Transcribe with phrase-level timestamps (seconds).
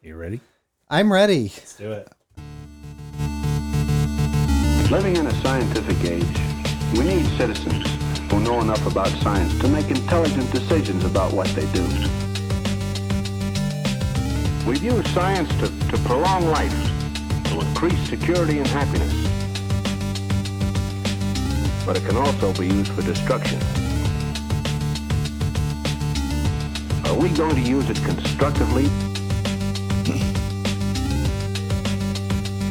[0.00, 0.40] You ready?
[0.88, 1.52] I'm ready.
[1.56, 2.08] Let's do it.
[4.92, 6.24] Living in a scientific age,
[6.96, 7.84] we need citizens
[8.30, 11.82] who know enough about science to make intelligent decisions about what they do.
[14.68, 16.72] We've used science to, to prolong life,
[17.46, 19.12] to increase security and happiness.
[21.84, 23.58] But it can also be used for destruction.
[27.06, 28.88] Are we going to use it constructively?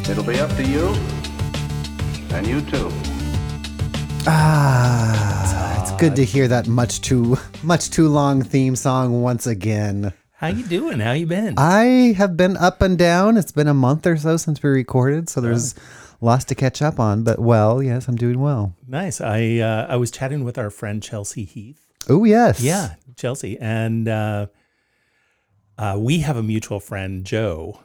[0.09, 0.87] It'll be up to you,
[2.33, 2.89] and you too.
[4.25, 10.13] Ah, it's good to hear that much too much too long theme song once again.
[10.33, 10.99] How you doing?
[10.99, 11.55] How you been?
[11.57, 13.35] I have been up and down.
[13.37, 15.75] It's been a month or so since we recorded, so there's
[16.21, 17.23] lots to catch up on.
[17.23, 18.75] But well, yes, I'm doing well.
[18.87, 19.19] nice.
[19.19, 21.81] I uh, I was chatting with our friend Chelsea Heath.
[22.07, 24.47] Oh yes, Yeah, Chelsea, and uh,
[25.77, 27.81] uh, we have a mutual friend, Joe,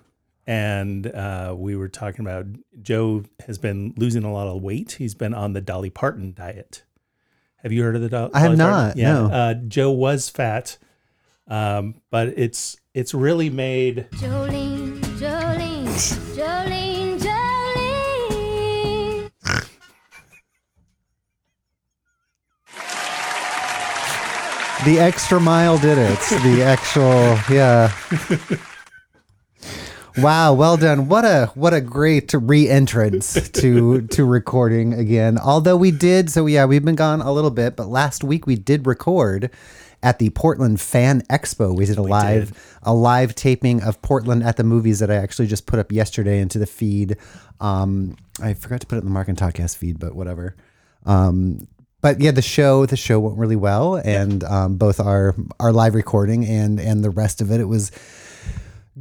[0.46, 2.47] and uh, we were talking about
[2.80, 4.92] Joe has been losing a lot of weight.
[4.92, 6.83] He's been on the Dolly Parton diet.
[7.56, 8.30] Have you heard of the Dolly?
[8.34, 9.00] I have Dolly not, Parton?
[9.00, 9.27] Yeah, no.
[9.27, 10.78] uh, Joe was fat,
[11.47, 14.08] um, but it's it's really made.
[14.12, 15.86] Jolene, Jolene,
[16.36, 17.42] Jolene, Jolene.
[24.84, 26.19] the extra mile did it.
[26.42, 27.92] The actual, yeah.
[30.18, 31.08] Wow, well done.
[31.08, 35.38] What a what a great re-entrance to to recording again.
[35.38, 38.56] Although we did, so yeah, we've been gone a little bit, but last week we
[38.56, 39.50] did record
[40.02, 41.74] at the Portland Fan Expo.
[41.74, 42.56] We did a live did.
[42.82, 46.41] a live taping of Portland at the movies that I actually just put up yesterday
[46.41, 47.16] into the feed.
[47.60, 50.56] Um, I forgot to put it in the Mark and Talkcast feed, but whatever.
[51.06, 51.69] Um,
[52.02, 55.94] but yeah, the show the show went really well, and um, both our our live
[55.94, 57.92] recording and and the rest of it, it was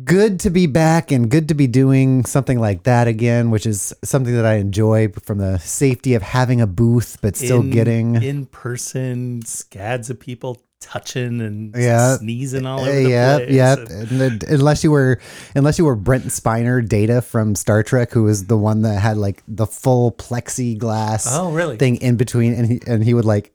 [0.05, 3.93] good to be back and good to be doing something like that again, which is
[4.03, 8.21] something that I enjoy from the safety of having a booth, but still in, getting
[8.23, 12.17] in person scads of people touching and Yeah.
[12.17, 13.51] sneezing all over the yeah, place.
[13.51, 13.75] yeah.
[13.75, 15.19] and- unless you were,
[15.55, 19.17] unless you were Brent Spiner, Data from Star Trek, who was the one that had
[19.17, 21.77] like the full plexiglass Oh, really?
[21.77, 23.53] thing in between, and he and he would like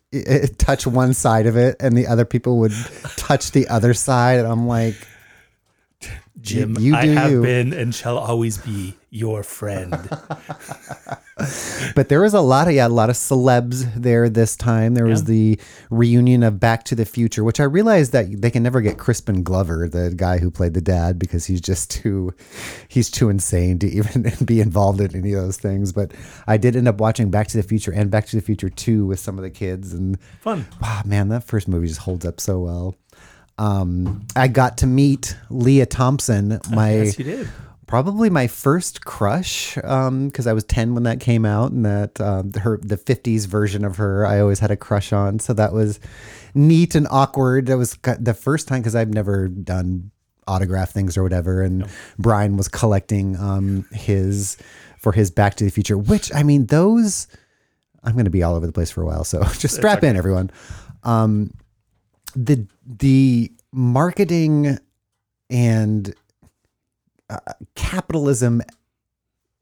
[0.58, 2.72] touch one side of it, and the other people would
[3.16, 4.94] touch the other side, and I'm like,
[6.46, 7.42] Jim, you I have you.
[7.42, 9.94] been and shall always be your friend.
[11.94, 14.94] But there was a lot of yeah, a lot of celebs there this time.
[14.94, 15.58] There was the
[15.90, 19.42] reunion of Back to the Future, which I realized that they can never get Crispin
[19.42, 22.32] Glover, the guy who played the dad, because he's just too
[22.88, 25.92] he's too insane to even be involved in any of those things.
[25.92, 26.12] But
[26.46, 29.06] I did end up watching Back to the Future and Back to the Future 2
[29.06, 30.66] with some of the kids and Fun.
[30.80, 32.96] wow, man, that first movie just holds up so well.
[33.58, 37.48] Um, I got to meet Lea Thompson, my yes, you did.
[37.86, 42.52] probably my first crush because I was 10 when that came out and that um,
[42.52, 45.38] her the 50s version of her I always had a crush on.
[45.38, 46.00] So that was
[46.54, 47.66] neat and awkward.
[47.66, 50.10] That was the first time because I've never done
[50.46, 51.88] autograph things or whatever and
[52.18, 54.58] Brian was collecting um, his
[55.00, 57.26] for his Back to the Future which I mean those
[58.04, 60.14] I'm going to be all over the place for a while so just strap in
[60.14, 60.50] everyone.
[61.02, 61.52] Um,
[62.36, 64.78] the the marketing
[65.50, 66.14] and
[67.30, 67.38] uh,
[67.74, 68.62] capitalism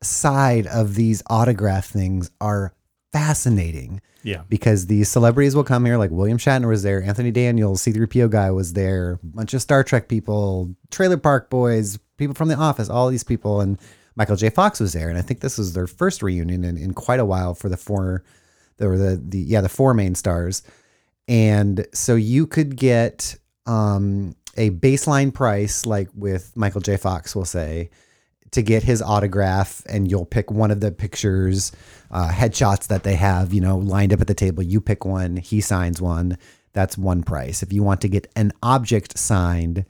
[0.02, 2.74] side of these autograph things are
[3.12, 4.42] fascinating Yeah.
[4.48, 8.50] because these celebrities will come here like William Shatner was there, Anthony Daniels, C3PO guy
[8.50, 12.90] was there, a bunch of Star Trek people, Trailer Park Boys, people from The Office,
[12.90, 13.78] all these people and
[14.16, 14.50] Michael J.
[14.50, 17.24] Fox was there and I think this was their first reunion in, in quite a
[17.24, 18.24] while for the four
[18.76, 20.62] there were the the yeah, the four main stars.
[21.26, 23.36] And so you could get
[23.66, 26.96] um, a baseline price, like with Michael J.
[26.96, 27.90] Fox, will say,
[28.50, 31.72] to get his autograph, and you'll pick one of the pictures,
[32.10, 34.62] uh, headshots that they have, you know, lined up at the table.
[34.62, 36.38] You pick one, he signs one.
[36.72, 37.62] That's one price.
[37.62, 39.84] If you want to get an object signed,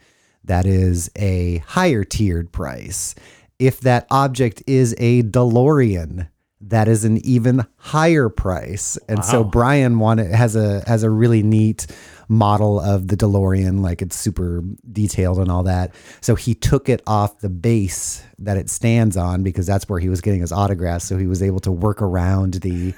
[0.45, 3.15] that is a higher tiered price.
[3.59, 6.29] If that object is a DeLorean,
[6.69, 8.97] that is an even higher price.
[9.09, 11.87] And so Brian wanted has a has a really neat
[12.29, 15.95] model of the DeLorean, like it's super detailed and all that.
[16.21, 20.09] So he took it off the base that it stands on because that's where he
[20.09, 21.05] was getting his autographs.
[21.05, 22.95] So he was able to work around the,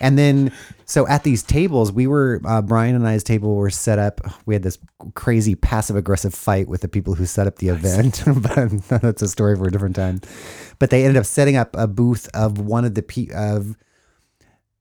[0.00, 0.52] and then
[0.84, 4.20] so at these tables, we were uh, Brian and I's table were set up.
[4.46, 4.78] We had this
[5.14, 8.22] crazy passive aggressive fight with the people who set up the event,
[8.88, 10.20] but that's a story for a different time.
[10.78, 13.76] But they ended up setting up a booth of one of the pe- of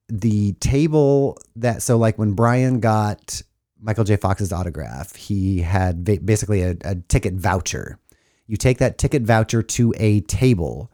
[0.09, 3.41] the table that so like when Brian got
[3.79, 4.17] Michael J.
[4.17, 7.99] Fox's autograph, he had ba- basically a, a ticket voucher.
[8.47, 10.91] You take that ticket voucher to a table.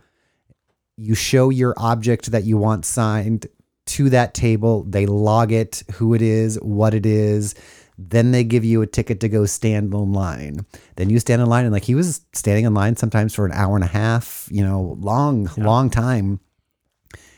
[0.98, 3.48] You show your object that you want signed
[3.86, 4.84] to that table.
[4.84, 7.56] They log it, who it is, what it is.
[7.98, 10.66] Then they give you a ticket to go stand in line.
[10.96, 13.52] Then you stand in line, and like he was standing in line sometimes for an
[13.52, 16.40] hour and a half, you know, long, long time.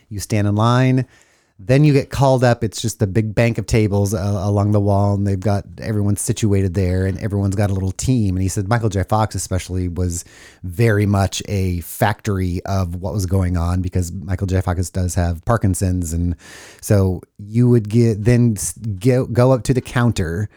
[0.08, 1.08] You stand in line.
[1.58, 2.66] Then you get called up.
[2.66, 6.18] It's just a big bank of tables uh, along the wall, and they've got everyone
[6.18, 8.36] situated there, and everyone's got a little team.
[8.36, 9.04] And he said Michael J.
[9.04, 10.26] Fox, especially, was
[10.64, 14.60] very much a factory of what was going on because Michael J.
[14.60, 16.36] Fox does have Parkinson's, and
[16.82, 18.58] so you would get then
[19.00, 20.50] go go up to the counter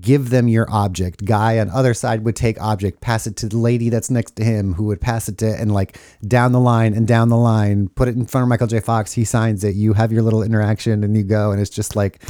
[0.00, 1.24] give them your object.
[1.24, 4.44] Guy on other side would take object, pass it to the lady that's next to
[4.44, 7.88] him, who would pass it to and like down the line and down the line,
[7.90, 8.80] put it in front of Michael J.
[8.80, 9.12] Fox.
[9.12, 9.74] He signs it.
[9.74, 12.22] You have your little interaction and you go, and it's just like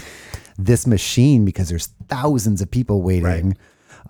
[0.59, 3.57] this machine because there's thousands of people waiting.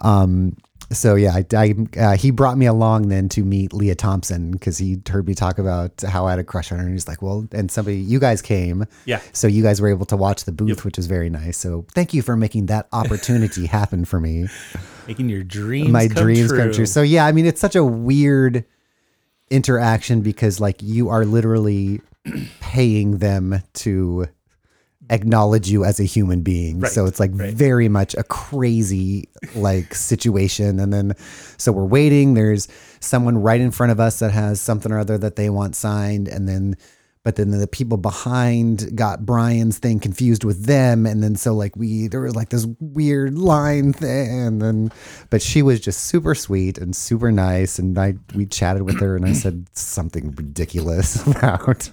[0.00, 0.56] Um,
[0.93, 4.79] so yeah, I, I uh, he brought me along then to meet Lea Thompson because
[4.79, 7.23] he heard me talk about how I had a crush on her, and he's like,
[7.23, 9.21] "Well," and somebody, you guys came, Yeah.
[9.33, 11.56] so you guys were able to watch the booth, which was very nice.
[11.56, 14.47] So thank you for making that opportunity happen for me.
[15.06, 16.59] Making your dreams My come dreams true.
[16.59, 16.87] come true.
[16.87, 18.65] So yeah, I mean, it's such a weird
[19.50, 22.00] interaction because like you are literally
[22.61, 24.27] paying them to
[25.11, 26.81] acknowledge you as a human being.
[26.81, 27.55] Right, So it's like right.
[27.55, 30.81] very much a crazy like situation.
[30.81, 31.14] And then
[31.56, 32.35] so we're waiting.
[32.35, 32.69] There's
[33.00, 36.29] someone right in front of us that has something or other that they want signed.
[36.29, 36.76] And then
[37.26, 41.06] but then the people behind got Brian's thing confused with them.
[41.06, 44.46] And then so like we there was like this weird line thing.
[44.46, 44.93] And then
[45.28, 47.81] but she was just super sweet and super nice.
[47.81, 51.90] And I we chatted with her and I said something ridiculous about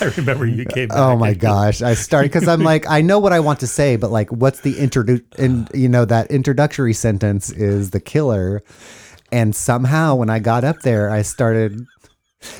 [0.00, 0.90] I remember you came.
[0.92, 1.82] Oh my gosh!
[1.82, 4.60] I started because I'm like, I know what I want to say, but like, what's
[4.60, 5.24] the introdu?
[5.40, 8.62] And you know that introductory sentence is the killer,
[9.32, 11.84] and somehow when I got up there, I started.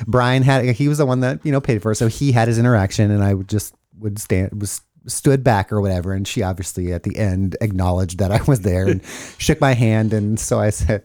[0.05, 2.47] Brian had he was the one that you know paid for, it, so he had
[2.47, 6.43] his interaction, and I would just would stand was stood back or whatever, and she
[6.43, 9.03] obviously at the end acknowledged that I was there and
[9.37, 11.03] shook my hand, and so I said,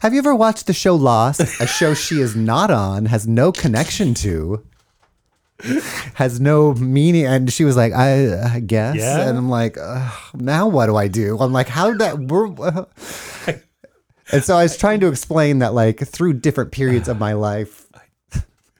[0.00, 1.40] "Have you ever watched the show Lost?
[1.60, 4.64] A show she is not on, has no connection to."
[6.14, 7.26] has no meaning.
[7.26, 8.96] And she was like, I, I guess.
[8.96, 9.28] Yeah.
[9.28, 9.76] And I'm like,
[10.34, 11.38] now what do I do?
[11.38, 12.58] I'm like, how did that work?
[14.32, 17.85] and so I was trying to explain that, like, through different periods of my life,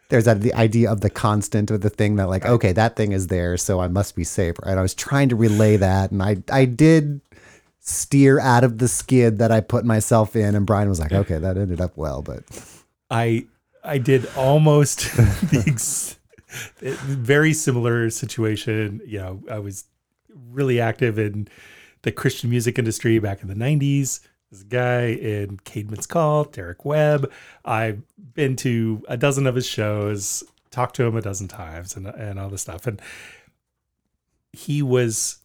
[0.09, 3.13] there's that the idea of the constant of the thing that, like, okay, that thing
[3.13, 4.57] is there, so I must be safe.
[4.63, 6.11] And I was trying to relay that.
[6.11, 7.21] And I, I did
[7.81, 10.55] steer out of the skid that I put myself in.
[10.55, 12.43] And Brian was like, okay, that ended up well, but
[13.11, 13.47] I
[13.83, 16.19] I did almost the ex-
[16.81, 19.01] very similar situation.
[19.07, 19.85] You know, I was
[20.51, 21.49] really active in
[22.03, 24.21] the Christian music industry back in the '90s.
[24.57, 27.31] This guy in Caedmon's Call, Derek Webb.
[27.63, 28.01] I've
[28.33, 32.39] been to a dozen of his shows, talked to him a dozen times, and and
[32.39, 32.87] all this stuff.
[32.87, 32.99] And
[34.55, 35.41] he was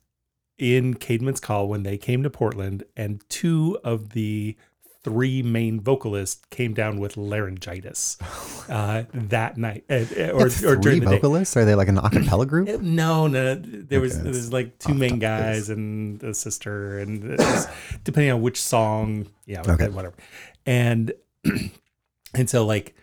[0.58, 4.56] in Caedmon's Call when they came to Portland, and two of the
[5.04, 8.18] three main vocalists came down with laryngitis
[8.70, 9.96] uh, that night, uh,
[10.34, 11.16] or, or three during the day.
[11.16, 11.58] vocalists?
[11.58, 12.70] Are they like an a cappella group?
[12.70, 17.38] Uh, No, no, there was there was like two main guys and a sister, and
[18.04, 19.90] depending on which song, yeah, Okay.
[19.90, 20.16] whatever.
[20.66, 21.14] And
[22.36, 22.96] and so like,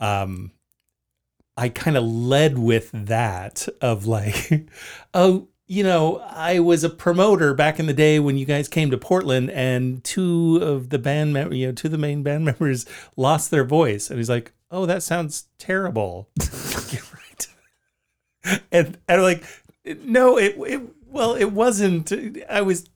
[0.00, 0.52] um,
[1.56, 4.68] I kind of led with that of like,
[5.14, 8.90] oh, you know, I was a promoter back in the day when you guys came
[8.90, 12.44] to Portland, and two of the band, mem- you know, two of the main band
[12.46, 16.28] members lost their voice, and he's like, oh, that sounds terrible.
[16.40, 17.46] Right
[18.72, 19.44] and and I'm like
[20.04, 22.12] no it, it well it wasn't
[22.48, 22.88] i was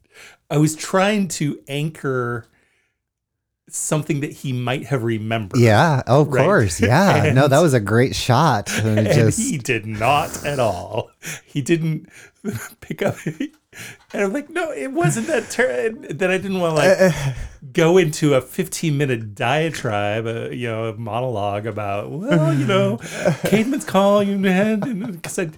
[0.50, 2.46] i was trying to anchor
[3.70, 6.44] something that he might have remembered Yeah, oh, of Right.
[6.44, 6.80] course.
[6.88, 7.32] Yeah.
[7.34, 8.70] no, that was a great shot.
[8.84, 11.10] And and just he did not at all
[11.44, 12.08] he didn't
[12.80, 16.82] pick up and i'm like no it wasn't that ter- that i didn't want to
[16.82, 22.54] Uh, like go into a 15 minute diatribe uh, you know a monologue about well
[22.54, 22.96] you know
[23.50, 24.80] Caedmon's Call you had
[25.12, 25.50] because i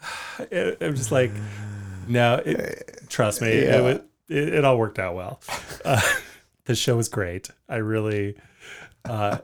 [0.80, 1.32] i'm just like
[2.08, 5.40] no it, trust me it, it, it all worked out well
[5.84, 6.00] uh,
[6.70, 8.36] the show was great i really
[9.06, 9.38] uh,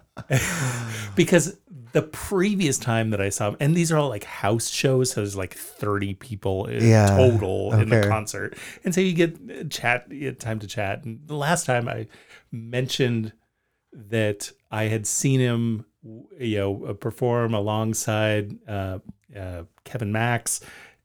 [1.16, 1.56] because
[1.92, 5.22] the previous time that I saw him, and these are all like house shows, so
[5.22, 8.58] there's like 30 people in Yeah, total in the concert.
[8.84, 11.04] And so you get uh, chat, you get time to chat.
[11.04, 12.06] And the last time I
[12.52, 13.32] mentioned
[13.94, 15.86] that I had seen him,
[16.38, 18.98] you know, uh, perform alongside uh,
[19.34, 20.60] uh, Kevin Max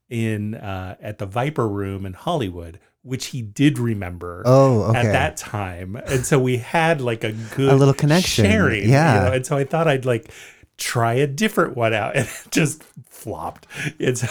[0.09, 4.43] in uh, at the Viper Room in Hollywood, which he did remember.
[4.45, 4.99] Oh, okay.
[4.99, 8.45] At that time, and so we had like a good A little connection.
[8.45, 8.89] sharing.
[8.89, 9.15] Yeah.
[9.23, 9.35] you know?
[9.35, 10.31] and so I thought I'd like
[10.77, 13.67] try a different one out, and it just flopped.
[13.99, 14.27] And so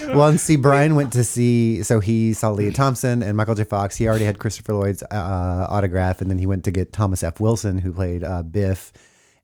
[0.08, 3.64] well, and see, Brian went to see, so he saw Lea Thompson and Michael J.
[3.64, 3.96] Fox.
[3.96, 7.38] He already had Christopher Lloyd's uh, autograph, and then he went to get Thomas F.
[7.40, 8.92] Wilson, who played uh, Biff.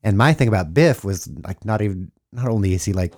[0.03, 3.15] And my thing about Biff was like, not even, not only is he like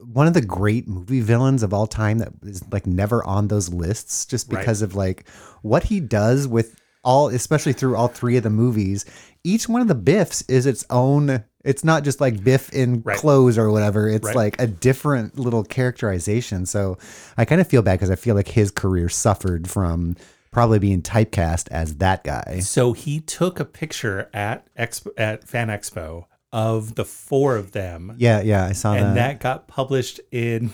[0.00, 3.68] one of the great movie villains of all time that is like never on those
[3.72, 4.60] lists, just Right.
[4.60, 5.28] because of like
[5.62, 9.04] what he does with all, especially through all three of the movies.
[9.44, 11.42] Each one of the Biffs is its own.
[11.64, 13.18] It's not just like Biff in Right.
[13.18, 14.08] clothes or whatever.
[14.08, 14.36] It's Right.
[14.36, 16.66] like a different little characterization.
[16.66, 16.98] So
[17.36, 20.16] I kind of feel bad because I feel like his career suffered from
[20.50, 22.60] probably being typecast as that guy.
[22.62, 28.14] So he took a picture at Expo, at Fan Expo of the four of them,
[28.18, 29.14] Yeah, yeah, I saw and that.
[29.14, 30.72] that got published in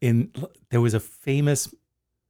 [0.00, 0.32] in
[0.70, 1.72] there was a famous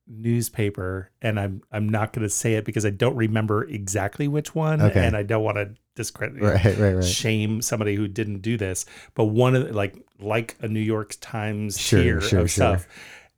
[0.07, 4.55] newspaper, and I'm I'm not going to say it because I don't remember exactly which
[4.55, 5.05] one, Okay.
[5.07, 7.05] and I don't want to discredit Right, right, right.
[7.05, 11.15] shame somebody who didn't do this, but one of the, like like a New York
[11.21, 12.79] Times Sure, tier sure, of sure.
[12.79, 12.89] stuff.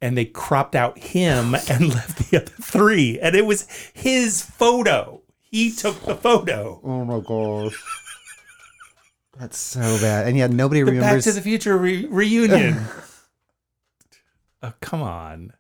[0.03, 3.19] And they cropped out him and left the other three.
[3.21, 5.21] And it was his photo.
[5.41, 6.81] He took the photo.
[6.83, 7.75] Oh my gosh.
[9.39, 10.27] That's so bad.
[10.29, 11.01] And yeah, nobody remembers.
[11.01, 11.25] The Back remembers.
[11.25, 12.85] to the Future re- reunion.
[14.63, 15.53] oh, come on.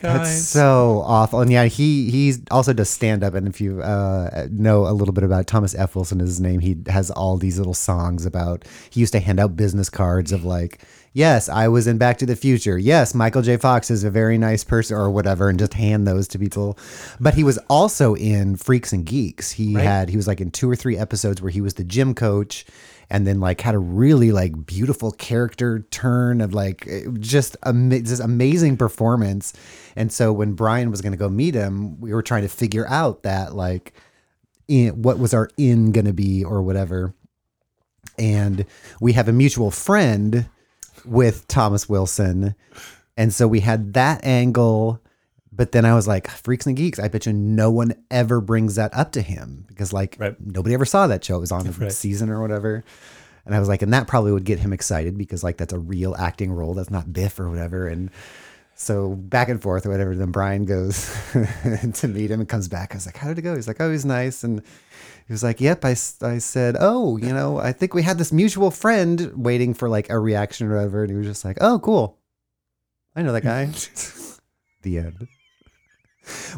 [0.00, 1.40] That's so awful.
[1.40, 3.34] And yeah, he he also does stand up.
[3.34, 5.96] And if you uh, know a little bit about Thomas F.
[5.96, 8.64] Wilson is his name, he has all these little songs about.
[8.90, 10.82] He used to hand out business cards of like,
[11.16, 12.76] yes, I was in Back to the Future.
[12.76, 13.56] Yes, Michael J.
[13.56, 16.78] Fox is a very nice person or whatever, and just hand those to people.
[17.18, 19.52] But he was also in Freaks and Geeks.
[19.52, 19.82] He Right.
[19.84, 22.66] had he was like in two or three episodes where he was the gym coach.
[23.08, 28.00] And then like had a really like beautiful character turn of like eh, just ama-
[28.00, 29.52] just amazing performance.
[29.94, 32.84] And so when Brian was going to go meet him, we were trying to figure
[32.88, 33.92] out that like
[34.66, 37.14] in, what was our in going to be or whatever.
[38.18, 38.64] And
[39.00, 40.48] we have a mutual friend
[41.06, 42.54] with Thomas Wilson.
[43.16, 45.00] And so we had that angle.
[45.52, 48.74] But then I was like, Freaks and Geeks, I bet you no one ever brings
[48.74, 50.36] that up to him because like Right.
[50.38, 51.36] nobody ever saw that show.
[51.36, 51.90] It was on a Right.
[51.92, 52.84] season or whatever.
[53.46, 55.78] And I was like, and that probably would get him excited because like that's a
[55.78, 56.74] real acting role.
[56.74, 57.86] That's not Biff or whatever.
[57.88, 58.10] And
[58.74, 60.14] so back and forth or whatever.
[60.14, 61.10] Then Brian goes
[61.94, 62.92] to meet him and comes back.
[62.92, 63.54] I was like, how did it go?
[63.54, 64.44] He's like, oh, he's nice.
[64.44, 64.60] And
[65.26, 65.84] he was like, yep.
[65.84, 70.08] i said, oh, you know, I think we had this mutual friend waiting for like
[70.08, 71.02] a reaction or whatever.
[71.02, 72.18] And he was just like, oh, cool.
[73.16, 73.66] I know that guy.
[74.82, 75.28] the end.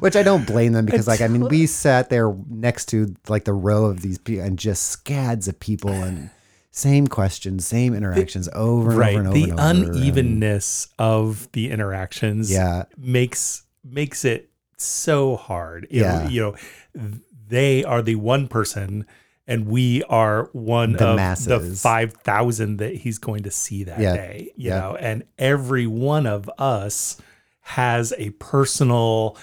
[0.00, 3.44] Which I don't blame them because, like, I mean, we sat there next to like
[3.44, 6.30] the row of these people and just scads of people and
[6.70, 9.10] same questions, same interactions over and right.
[9.10, 9.34] over and over.
[9.38, 9.68] the and over.
[9.70, 12.84] and- unevenness of the interactions Yeah.
[12.96, 15.86] makes makes it so hard.
[15.90, 16.28] You Yeah.
[16.28, 17.10] you know,
[17.48, 19.06] they are the one person
[19.46, 24.14] and we are one The of the 5,000 that he's going to see that Yeah.
[24.14, 24.80] day, you Yeah.
[24.80, 27.16] know, and every one of us
[27.60, 29.36] has a personal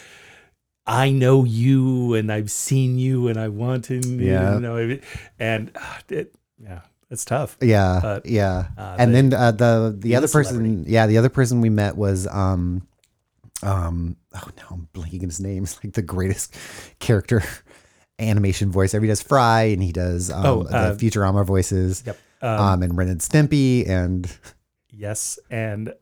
[0.88, 4.54] I know you and I've seen you and I want to Yeah.
[4.56, 5.00] you know
[5.40, 7.58] and uh, it yeah, it's tough.
[7.62, 8.68] Yeah, But, yeah.
[8.78, 11.98] uh, and the- then uh, the the other person, yeah, the other person we met
[11.98, 12.88] was um
[13.64, 15.64] um oh no, I'm blanking his name.
[15.68, 16.54] It's like the greatest
[17.00, 17.42] character
[18.20, 18.92] animation voice.
[18.94, 22.04] He does Fry and he does um, Oh, uh, the Futurama voices.
[22.06, 22.18] Yep.
[22.42, 24.30] Um, Um, and Ren and Stimpy and
[24.92, 25.94] yes, and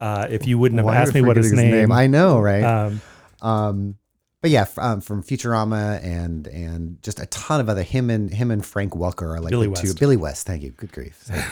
[0.00, 2.62] uh, if you wouldn't have asked me what his forgetting name, I know, right?
[2.62, 3.00] um,
[3.42, 3.94] Um,
[4.40, 8.32] but yeah, f- um, from Futurama and and just a ton of other him and
[8.32, 9.88] him and Frank Welker are like Billy the two.
[9.88, 9.98] West.
[10.00, 10.70] Billy West, thank you.
[10.70, 11.22] Good grief.
[11.24, 11.42] Sorry,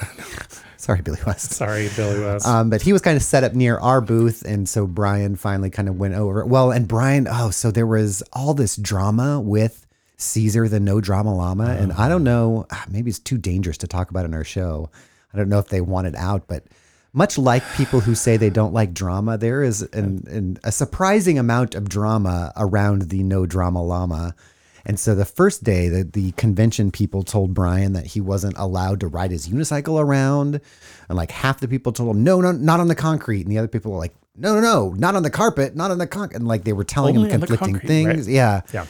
[0.76, 1.52] Sorry Billy West.
[1.52, 2.46] sorry, Billy West.
[2.46, 5.70] Um, but he was kind of set up near our booth, and so Brian finally
[5.70, 6.44] kind of went over.
[6.44, 9.81] Well, and Brian, oh, so there was all this drama with
[10.22, 13.86] Caesar, the no drama llama, and I don't know, ah, maybe it's too dangerous to
[13.86, 14.90] talk about in our show.
[15.32, 16.64] I don't know if they want it out, but
[17.12, 21.38] much like people who say they don't like drama, there is an, an, a surprising
[21.38, 24.34] amount of drama around the no drama llama.
[24.84, 29.00] And so the first day, the, the convention people told Brian that he wasn't allowed
[29.00, 30.60] to ride his unicycle around.
[31.08, 33.42] And like half the people told him, no, no, not on the concrete.
[33.42, 35.98] And the other people were like, no, no, no, not on the carpet, not on
[35.98, 36.36] the concrete.
[36.36, 38.26] And like they were telling Only him conflicting concrete, things.
[38.26, 38.34] right.
[38.34, 38.62] Yeah.
[38.72, 38.86] yeah,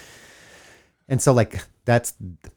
[1.08, 2.14] And so like that's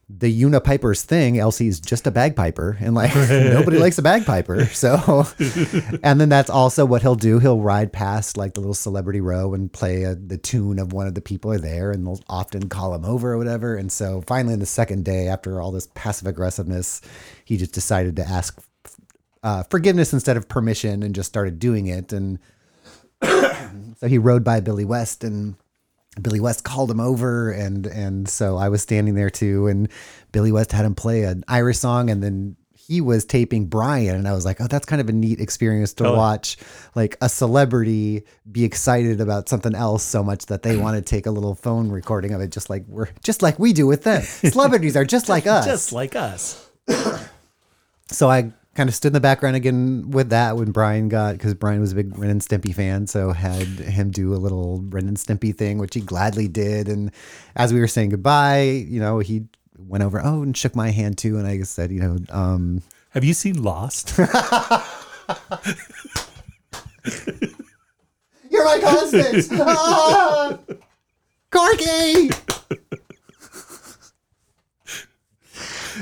[0.07, 1.39] the Unipiper's thing.
[1.39, 4.65] Elsie's just a bagpiper, and like nobody likes a bagpiper.
[4.65, 5.25] So,
[6.03, 7.39] and then that's also what he'll do.
[7.39, 11.07] He'll ride past like the little celebrity row and play a, the tune of one
[11.07, 13.75] of the people are there, and they'll often call him over or whatever.
[13.75, 17.01] And so finally, in the second day, after all this passive aggressiveness,
[17.45, 18.61] he just decided to ask
[19.41, 22.13] uh, forgiveness instead of permission, and just started doing it.
[22.13, 22.37] And
[23.99, 25.55] So he rode by Billy West and
[26.21, 29.89] Billy West called him over and and so I was standing there too and
[30.31, 32.55] Billy West had him play an Irish song and then
[32.87, 35.93] he was taping Brian and I was like, "Oh, that's kind of a neat experience
[35.93, 36.17] to Totally.
[36.17, 36.57] watch
[36.93, 41.25] like a celebrity be excited about something else so much that they want to take
[41.25, 44.21] a little phone recording of it just like we're just like we do with them.
[44.21, 46.69] Celebrities are just like us." Just like us.
[48.07, 51.53] so I kind of stood in the background again with that when Brian got because
[51.53, 55.07] Brian was a big Ren and Stimpy fan, so had him do a little Ren
[55.07, 56.87] and Stimpy thing, which he gladly did.
[56.89, 57.11] And
[57.55, 59.45] as we were saying goodbye, you know, he
[59.77, 63.23] went over oh and shook my hand too, and I said, you know, um, Have
[63.23, 64.17] you seen Lost?
[68.49, 70.57] "You're my constant, ah!
[71.51, 72.29] Corky."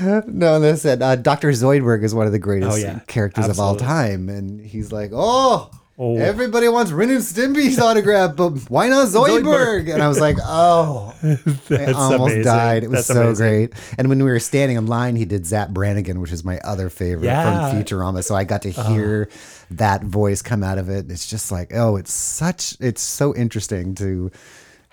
[0.26, 1.50] No, they said uh, Dr.
[1.50, 3.00] Zoidberg is one of the greatest Oh, yeah.
[3.06, 6.16] characters of all time, and he's like, "Oh, Oh.
[6.16, 11.14] everybody wants Ren and Stimpy's autograph, but why not Zoidberg?" And I was like, "Oh,
[11.22, 12.42] I almost amazing.
[12.42, 12.82] died.
[12.82, 13.46] It was That's so amazing.
[13.46, 16.58] great." And when we were standing in line, he did Zapp Brannigan, which is my
[16.64, 17.70] other favorite Yeah.
[17.70, 18.24] from Futurama.
[18.24, 19.28] So I got to hear
[19.70, 21.08] that voice come out of it.
[21.10, 24.30] It's just like, oh, it's such, it's so interesting to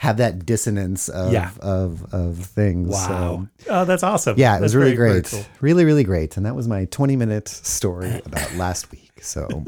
[0.02, 1.52] have that dissonance of Yeah.
[1.62, 2.90] of of things.
[2.90, 3.48] Wow.
[3.60, 4.34] So, Oh, that's awesome.
[4.36, 5.32] yeah, it was really very, very great.
[5.32, 5.46] cool.
[5.62, 6.38] Really, really great.
[6.38, 9.12] And that was my 20 minute story about last week.
[9.22, 9.64] So,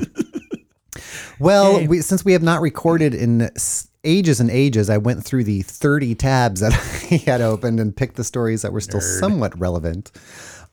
[1.40, 1.88] well, Yay.
[1.88, 3.50] we, since we have not recorded in
[4.04, 6.74] ages and ages, I went through the 30 tabs that
[7.12, 10.12] I had opened and picked the stories that were still somewhat relevant.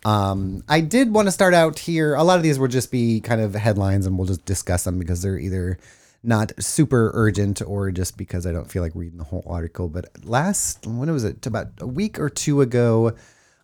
[0.07, 2.14] Um, I did want to start out here.
[2.14, 4.99] A lot of these will just be kind of headlines and we'll just discuss them
[4.99, 5.79] because they're either
[6.22, 9.88] not super urgent or just because I don't feel like reading the whole article.
[9.88, 11.46] But last, when was it?
[11.46, 13.12] About a week or two ago,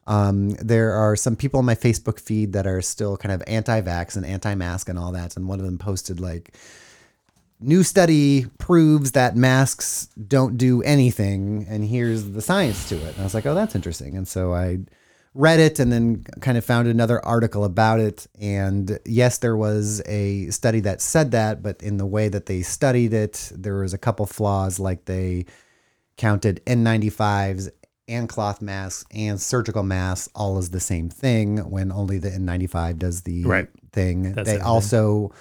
[0.06, 4.16] um, there are some people on my Facebook feed that are still kind of anti-vax
[4.16, 5.36] and anti-mask and all that.
[5.36, 6.56] And one of them posted like,
[7.60, 13.20] new study proves that masks don't do anything and here's the science to it and
[13.20, 14.78] i was like oh that's interesting and so i
[15.36, 20.00] read it and then kind of found another article about it and yes there was
[20.06, 23.92] a study that said that but in the way that they studied it there was
[23.92, 25.44] a couple flaws like they
[26.16, 27.68] counted n95s
[28.08, 32.98] and cloth masks and surgical masks all as the same thing when only the n95
[32.98, 33.68] does the Right.
[33.92, 35.32] thing That's they also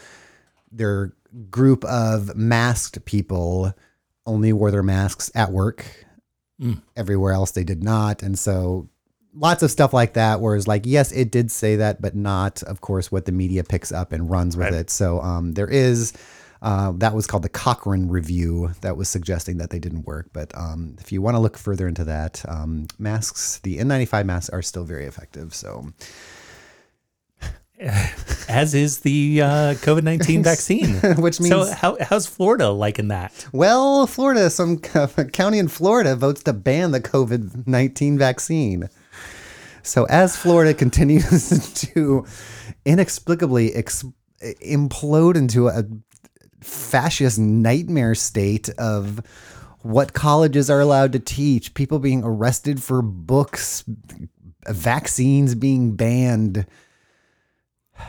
[0.71, 1.13] their
[1.49, 3.73] group of masked people
[4.25, 5.85] only wore their masks at work.
[6.59, 6.81] Mm.
[6.95, 8.23] Everywhere else they did not.
[8.23, 8.89] And so
[9.35, 12.81] lots of stuff like that whereas like yes it did say that but not of
[12.81, 14.73] course what the media picks up and runs with Right.
[14.81, 16.13] it so um, there is
[16.61, 20.55] uh, that was called the Cochrane review that was suggesting that they didn't work but
[20.57, 24.61] um, if you want to look further into that um, masks the n95 masks are
[24.61, 25.91] still very effective so
[28.47, 29.47] As is the uh,
[29.83, 30.95] COVID 19 vaccine.
[31.17, 33.45] which means so, how, how's Florida liking that?
[33.51, 34.77] Well, Florida, some
[35.33, 38.87] county in Florida votes to ban the COVID 19 vaccine.
[39.85, 42.25] So, as Florida continues to
[42.85, 44.03] inexplicably ex-
[44.41, 45.83] implode into a
[46.59, 49.21] fascist nightmare state of
[49.83, 53.83] what colleges are allowed to teach, people being arrested for books,
[54.67, 56.65] vaccines being banned.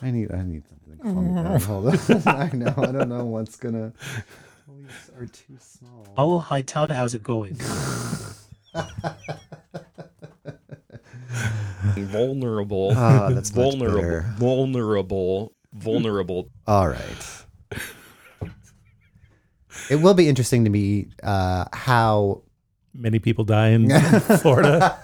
[0.00, 1.60] I need, I need something to calm me down.
[1.62, 2.22] Hold on.
[2.26, 3.92] I know, I don't know what's gonna.
[5.16, 6.06] Are too small.
[6.16, 7.58] Oh, hi Todd, how's it going?
[11.96, 12.92] vulnerable.
[12.96, 14.00] Ah, that's much vulnerable.
[14.00, 14.34] better.
[14.38, 15.52] Vulnerable.
[15.72, 16.48] Vulnerable.
[16.66, 17.44] All right.
[19.90, 22.42] It will be interesting to me uh, how
[22.94, 23.88] Many people die in
[24.40, 24.98] Florida.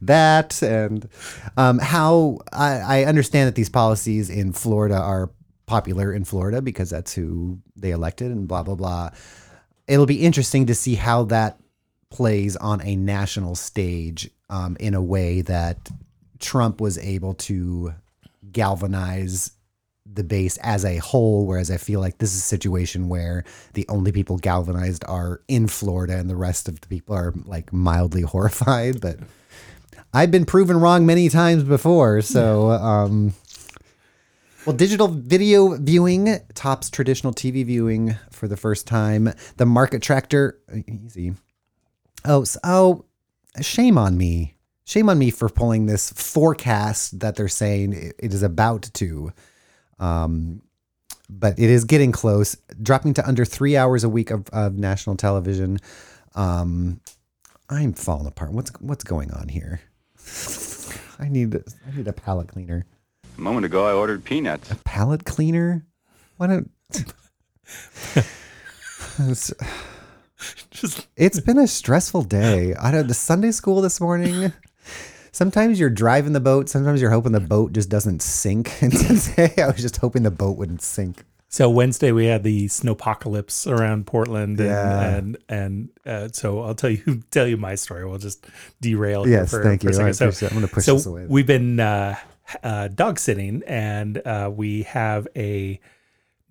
[0.00, 1.08] that and
[1.56, 5.30] um, how I, I understand that these policies in Florida are
[5.66, 9.10] popular in Florida because that's who they elected and blah blah blah.
[9.86, 11.58] It'll be interesting to see how that
[12.12, 15.90] plays on a national stage um, in a way that
[16.40, 17.94] Trump was able to
[18.52, 19.52] galvanize
[20.04, 21.46] the base as a whole.
[21.46, 25.68] Whereas I feel like this is a situation where the only people galvanized are in
[25.68, 29.00] Florida and the rest of the people are like mildly horrified.
[29.00, 29.18] But
[30.12, 32.20] I've been proven wrong many times before.
[32.20, 33.32] So, um,
[34.66, 39.32] well, digital video viewing tops traditional TV viewing for the first time.
[39.56, 41.34] The market tractor, easy.
[42.24, 43.04] Oh, so, oh,
[43.60, 44.54] shame on me.
[44.84, 49.32] Shame on me for pulling this forecast that they're saying it- is about to.
[49.98, 50.62] Um,
[51.30, 55.16] but it is getting close, dropping to under three hours a week of, of national
[55.16, 55.78] television.
[56.34, 57.00] Um,
[57.70, 58.52] I'm falling apart.
[58.52, 59.80] What's what's going on here?
[61.18, 62.84] I need I need a palate cleaner.
[63.38, 64.70] A moment ago, I ordered peanuts.
[64.70, 65.86] A palette cleaner?
[66.36, 66.70] Why don't?
[70.82, 72.74] It's- Just it's been a stressful day.
[72.74, 73.06] I don't.
[73.06, 74.52] The Sunday school this morning.
[75.34, 76.68] Sometimes you're driving the boat.
[76.68, 78.70] Sometimes you're hoping the boat just doesn't sink.
[78.82, 81.24] And today, I was just hoping the boat wouldn't sink.
[81.48, 85.14] So Wednesday we had the snowpocalypse around Portland, and Yeah.
[85.16, 88.04] and, and uh, so I'll tell you tell you my story.
[88.06, 88.46] We'll just
[88.80, 89.28] derail.
[89.28, 90.00] Yes, for, thank for you.
[90.06, 90.12] I.
[90.12, 90.42] So, it.
[90.42, 91.26] I'm gonna push so this away.
[91.28, 92.16] we've been uh,
[92.62, 95.78] uh, dog sitting, and uh, we have a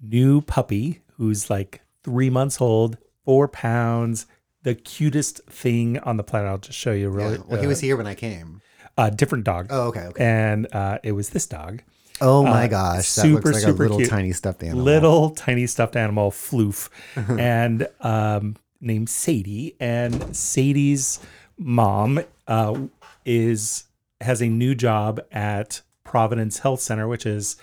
[0.01, 4.25] new puppy who's like three months old, four pounds,
[4.63, 6.49] the cutest thing on the planet.
[6.49, 7.39] I'll just show you really.
[7.47, 8.61] well, he uh, was here when I came.
[8.97, 9.67] a different dog.
[9.69, 10.23] Oh, okay, okay.
[10.23, 11.81] And uh, it was this dog.
[12.19, 14.09] Oh my uh, gosh, that super, looks like super a little cute.
[14.09, 14.83] tiny stuffed animal.
[14.83, 16.89] Little tiny stuffed animal, Floof,
[17.39, 19.75] and um, named Sadie.
[19.79, 21.19] And Sadie's
[21.57, 22.79] mom uh,
[23.25, 23.85] is
[24.21, 27.57] has a new job at Providence Health Center, which is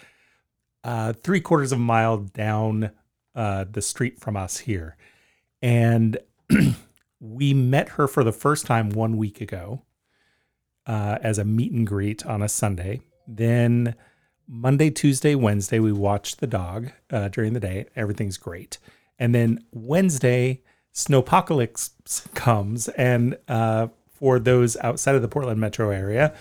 [0.82, 2.90] uh, three quarters of a mile down
[3.36, 4.96] uh, the street from us here.
[5.62, 6.18] And
[7.20, 9.82] we met her for the first time one week ago
[10.86, 13.00] uh, as a meet and greet on a Sunday.
[13.26, 13.94] Then
[14.46, 17.86] Monday, Tuesday, Wednesday, we watched the dog uh, during the day.
[17.94, 18.78] Everything's great.
[19.18, 20.62] And then Wednesday,
[20.94, 22.88] snowpocalypse comes.
[22.88, 26.34] And uh, for those outside of the Portland metro area,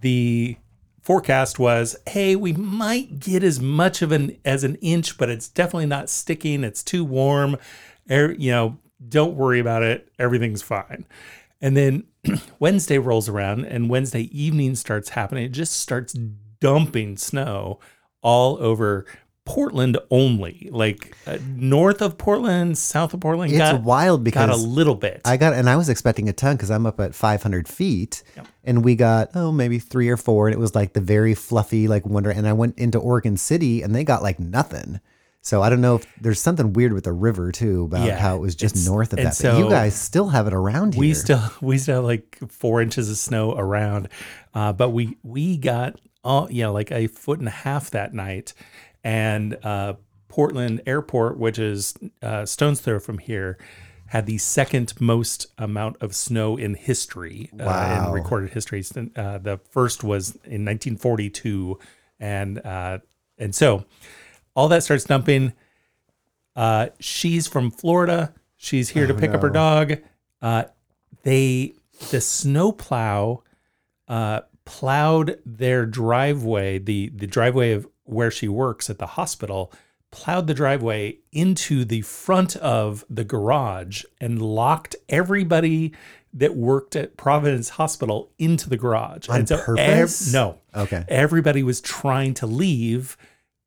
[0.00, 0.56] the
[1.04, 5.48] forecast was hey we might get as much of an as an inch but it's
[5.48, 6.64] definitely not sticking.
[6.64, 7.56] It's too warm.
[8.10, 10.10] Er- you know don't worry about it.
[10.18, 11.04] Everything's fine.
[11.60, 12.04] And then
[12.58, 15.44] wednesday rolls around and wednesday evening starts happening.
[15.44, 16.14] It just starts
[16.60, 17.78] dumping snow
[18.22, 19.04] all over
[19.46, 24.54] portland only like uh, north of portland south of portland It's got, wild because got
[24.54, 27.14] a little bit I got, and I was expecting a ton because I'm up at
[27.14, 28.22] 500 feet,
[28.64, 31.88] and we got oh maybe three or four, and it was like the very fluffy
[31.88, 32.30] like wonder.
[32.30, 35.00] And I went into Oregon City, and they got like nothing.
[35.42, 38.36] So I don't know if there's something weird with the river too about Yeah, how
[38.36, 39.38] it was just north of that.
[39.42, 41.00] but you guys still have it around here.
[41.00, 44.08] we still we still have like four inches of snow around
[44.54, 48.14] uh, but we we got all you know like a foot and a half that
[48.14, 48.54] night
[49.04, 49.94] and uh,
[50.28, 53.58] portland airport which is uh, stone's throw from here
[54.06, 58.84] had the second most amount of snow in history uh, in recorded history.
[59.16, 61.78] Uh, the first was in 1942
[62.20, 62.98] and uh,
[63.38, 63.84] and so
[64.54, 65.52] all that starts dumping.
[66.54, 68.32] Uh, she's from Florida.
[68.56, 69.94] She's here to pick up her dog.
[70.40, 70.64] Uh,
[71.24, 71.74] they
[72.10, 73.42] the snowplow
[74.06, 79.72] uh, plowed their driveway, the the driveway of where she works at the hospital,
[80.10, 85.92] plowed the driveway into the front of the garage and locked everybody
[86.32, 89.28] that worked at Providence Hospital into the garage.
[89.28, 90.32] On and so purpose?
[90.32, 90.58] no.
[90.74, 91.04] Okay.
[91.08, 93.16] Everybody was trying to leave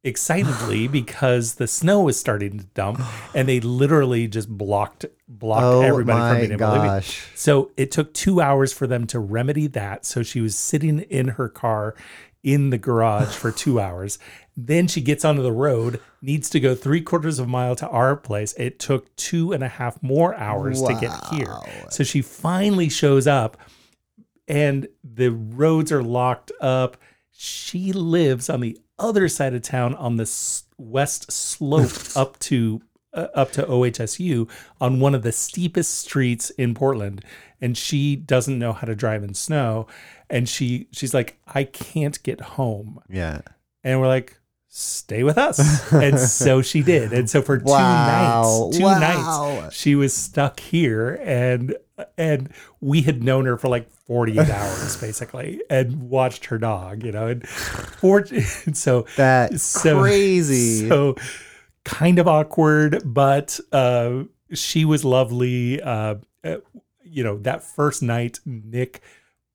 [0.03, 3.01] excitedly because the snow was starting to dump
[3.33, 7.31] and they literally just blocked blocked Oh everybody from being able to leave.
[7.35, 10.05] So it took two hours for them to remedy that.
[10.05, 11.95] So she was sitting in her car
[12.43, 14.19] in the garage for two hours.
[14.55, 17.87] Then she gets onto the road, needs to go three quarters of a mile to
[17.89, 18.53] our place.
[18.53, 21.55] It took two and a half more hours to get here.
[21.89, 23.57] So she finally shows up
[24.47, 26.97] and the roads are locked up.
[27.31, 32.81] She lives on the other side of town on the west slope up to
[33.13, 34.49] uh, up to OHSU
[34.81, 37.23] on one of the steepest streets in Portland
[37.61, 39.87] and she doesn't know how to drive in snow
[40.29, 42.99] and she she's like I can't get home.
[43.09, 43.41] Yeah.
[43.83, 44.37] And we're like
[44.69, 45.91] stay with us.
[45.91, 47.13] and so she did.
[47.13, 48.69] And so for Wow.
[48.71, 49.59] two nights, two Wow.
[49.61, 51.75] nights she was stuck here and
[52.17, 57.11] and we had known her for like 48 hours basically and watched her dog, you
[57.11, 57.27] know.
[57.27, 58.23] And for,
[58.73, 60.87] so That's so- crazy.
[60.87, 61.15] So
[61.85, 65.81] kind of awkward, but uh she was lovely.
[65.81, 66.57] Uh, uh
[67.03, 69.01] you know, that first night Nick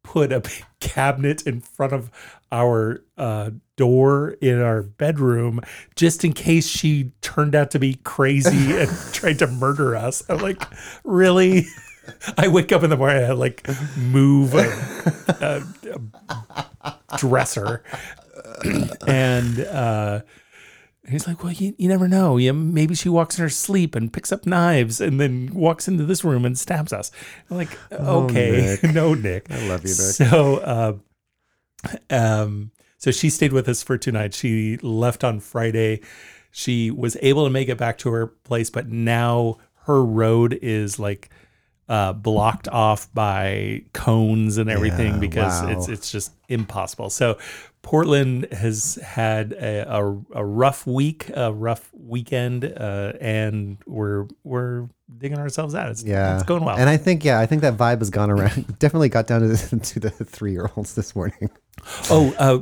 [0.03, 2.11] put a big cabinet in front of
[2.51, 5.61] our uh, door in our bedroom
[5.97, 10.23] just in case she turned out to be crazy and tried to murder us.
[10.29, 10.63] I'm like,
[11.05, 11.67] really?
[12.37, 14.67] I wake up in the morning, I like move a,
[15.41, 15.63] a,
[16.81, 17.85] a dresser,
[19.07, 20.23] and uh,
[21.13, 22.37] he's like, "Well, you, you never know.
[22.37, 26.05] Yeah, maybe she walks in her sleep and picks up knives, and then walks into
[26.05, 27.11] this room and stabs us."
[27.51, 29.51] I'm like, "Okay, no, Nick.
[29.51, 29.97] I love you, Nick.
[29.97, 30.93] So, uh,
[32.11, 34.37] um, so she stayed with us for two nights.
[34.37, 36.01] She left on Friday.
[36.51, 40.99] She was able to make it back to her place, but now her road is
[40.99, 41.31] like
[41.89, 45.71] uh, blocked off by cones and everything Yeah, because wow.
[45.71, 47.11] it's it's just impossible.
[47.11, 47.39] So
[47.83, 54.89] Portland has had a, a, a rough week, a rough weekend, uh, and we're we're
[55.19, 55.91] digging ourselves out.
[55.91, 56.77] It's, Yeah, it's going well.
[56.77, 58.67] And I think yeah, I think that vibe has gone around.
[58.79, 61.51] Definitely got down to, to the three year olds this morning.
[62.09, 62.61] oh, uh,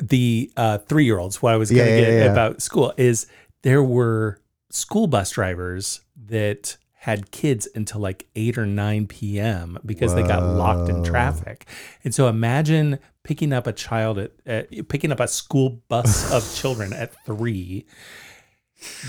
[0.00, 1.42] the uh, three year olds.
[1.42, 2.32] What I was going to Yeah, yeah, get yeah.
[2.32, 3.26] about school is
[3.62, 9.78] there were school bus drivers that had kids until like 8 or 9 p.m.
[9.86, 11.66] because they got locked in traffic.
[12.04, 12.98] And so imagine
[13.30, 17.86] picking up a child at, at picking up a school bus of children at 3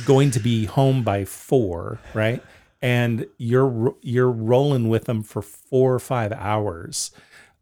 [0.05, 2.43] going to be home by 4, right?
[2.83, 7.09] And you're you're rolling with them for 4 or 5 hours.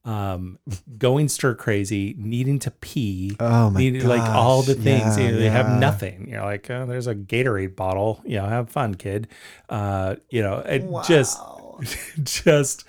[0.04, 0.60] Um,
[0.98, 5.18] going stir crazy, needing to pee, Oh my need- like all the things.
[5.18, 5.52] yeah, you know, they yeah.
[5.52, 6.28] have nothing.
[6.30, 8.22] You're like, oh, there's a Gatorade bottle.
[8.26, 9.28] You know, have fun, kid.
[9.70, 11.38] Uh, you know, it just,
[12.24, 12.84] just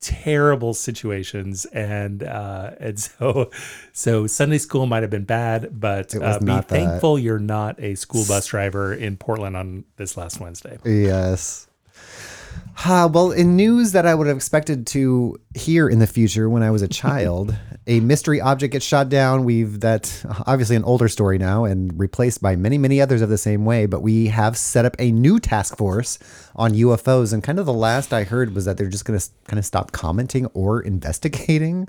[0.00, 3.50] terrible situations, and uh, and so,
[3.92, 6.74] so Sunday school might have been bad, but uh, be not that.
[6.74, 10.78] thankful you're not a school bus driver in Portland on this last Wednesday.
[10.84, 11.65] Yes.
[12.84, 16.62] Ah, well, in news that I would have expected to hear in the future when
[16.62, 19.44] I was a child, a mystery object gets shot down.
[19.44, 23.38] We've that obviously an older story now and replaced by many, many others of the
[23.38, 23.86] same way.
[23.86, 26.18] But we have set up a new task force
[26.54, 29.26] on UFOs, and kind of the last I heard was that they're just going to
[29.46, 31.88] kind of stop commenting or investigating.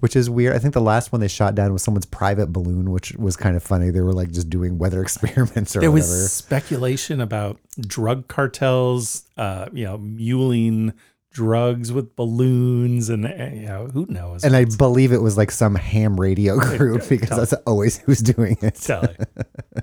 [0.00, 0.54] Which is weird.
[0.54, 3.56] I think the last one they shot down was someone's private balloon, which was kind
[3.56, 3.90] of funny.
[3.90, 6.08] They were like just doing weather experiments or There whatever.
[6.12, 10.92] was speculation about drug cartels, uh, you know, muling
[11.32, 14.42] drugs with balloons, and uh, you know, who knows?
[14.44, 18.56] And I believe it was like some ham radio group because that's always who's doing
[18.62, 18.74] it.
[18.76, 19.82] tell you.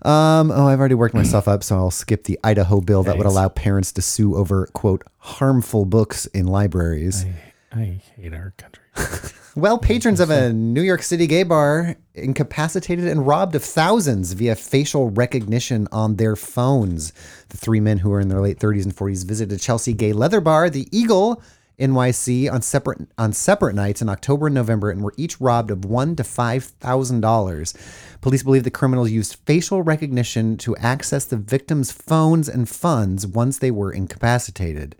[0.00, 3.26] Um, oh, I've already worked myself up, so I'll skip the Idaho bill that would
[3.26, 7.26] allow parents to sue over, quote, harmful books in libraries.
[7.72, 8.77] I hate our country.
[9.58, 14.54] Well, patrons of a New York City gay bar incapacitated and robbed of thousands via
[14.54, 17.12] facial recognition on their phones.
[17.48, 20.12] The three men who were in their late 30s and 40s visited a Chelsea gay
[20.12, 21.42] leather bar, the Eagle
[21.76, 25.84] NYC, on separate on separate nights in October and November, and were each robbed of
[25.84, 27.74] one to five thousand dollars.
[28.20, 33.58] Police believe the criminals used facial recognition to access the victims' phones and funds once
[33.58, 34.94] they were incapacitated.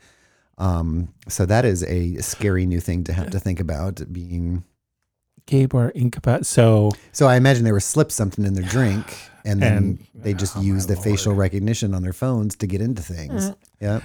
[0.59, 4.65] Um, so that is a scary new thing to have to think about being
[5.47, 6.45] Gay bar incapac.
[6.45, 10.35] So so I imagine they were slipped something in their drink, and then And- they
[10.35, 13.53] just oh, used my the facial recognition on their phones to get into things.
[13.81, 14.01] Yeah.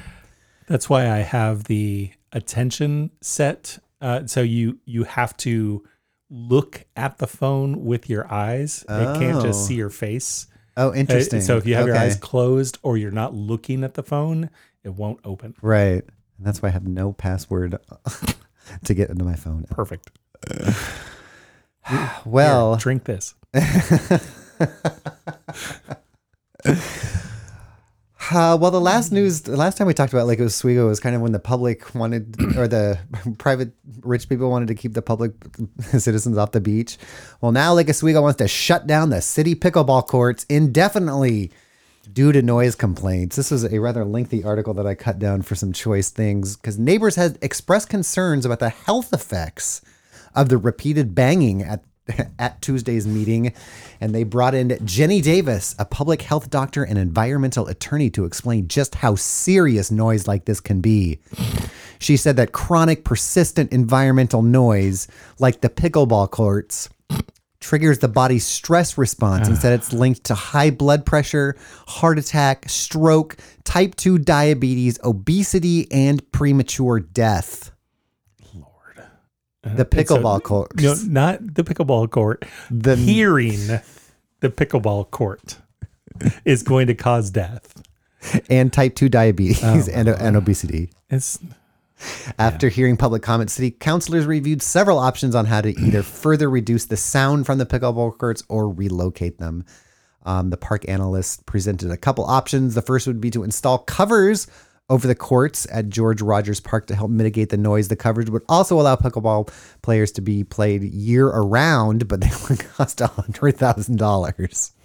[0.68, 3.80] that's why I have the attention set.
[4.00, 5.84] Uh, so you you have to
[6.30, 8.84] look at the phone with your eyes.
[8.88, 9.68] It can't just Oh.
[9.68, 10.48] see your face.
[10.78, 11.42] Oh, Uh, interesting.
[11.42, 14.50] So if you have your eyes closed or you're not looking at the phone,
[14.84, 15.54] it won't open.
[15.62, 16.04] right,
[16.38, 17.78] and that's why I have no password
[18.86, 19.66] to get into my phone.
[19.70, 20.12] Perfect.
[22.26, 23.36] Well, Here, drink this.
[28.32, 31.16] Uh, well, the last news, the last time we talked about Lake Oswego was kind
[31.16, 32.98] of when the public wanted, or the
[33.38, 35.34] private rich people wanted to keep the public
[35.98, 36.98] citizens off the beach.
[37.42, 41.52] Well, now Lake Oswego wants to shut down the city pickleball courts indefinitely
[42.12, 43.36] due to noise complaints.
[43.36, 46.78] This was a rather lengthy article that I cut down for some choice things because
[46.78, 49.82] neighbors had expressed concerns about the health effects
[50.36, 51.84] of the repeated banging at
[52.40, 53.54] at Tuesday's meeting,
[54.02, 58.68] and they brought in Jenny Davis, a public health doctor and environmental attorney, to explain
[58.68, 61.20] just how serious noise like this can be.
[62.00, 65.08] She said that chronic, persistent environmental noise,
[65.40, 66.90] like the pickleball courts,
[67.64, 69.76] triggers the body's stress response and said ah.
[69.76, 71.56] it's linked to high blood pressure,
[71.88, 77.72] heart attack, stroke, type 2 diabetes, obesity, and premature death.
[78.54, 79.08] Lord.
[79.64, 80.80] The pickleball court.
[80.80, 82.46] No, not the pickleball court.
[82.70, 83.68] The- hearing
[84.42, 85.58] the pickleball court
[86.46, 87.82] is going to cause death.
[88.50, 90.92] and type 2 diabetes oh, and, and obesity.
[91.10, 91.40] It's
[92.40, 96.86] After hearing public comment, city councilors reviewed several options on how to either further reduce
[96.86, 99.66] the sound from the pickleball courts or relocate them.
[100.26, 102.76] Um, the park analyst presented a couple options.
[102.76, 104.48] The first would be to install covers
[104.90, 107.88] over the courts at George Rogers Park to help mitigate the noise.
[107.88, 109.50] The coverage would also allow pickleball
[109.82, 114.72] players to be played year around, but they would cost $100,000.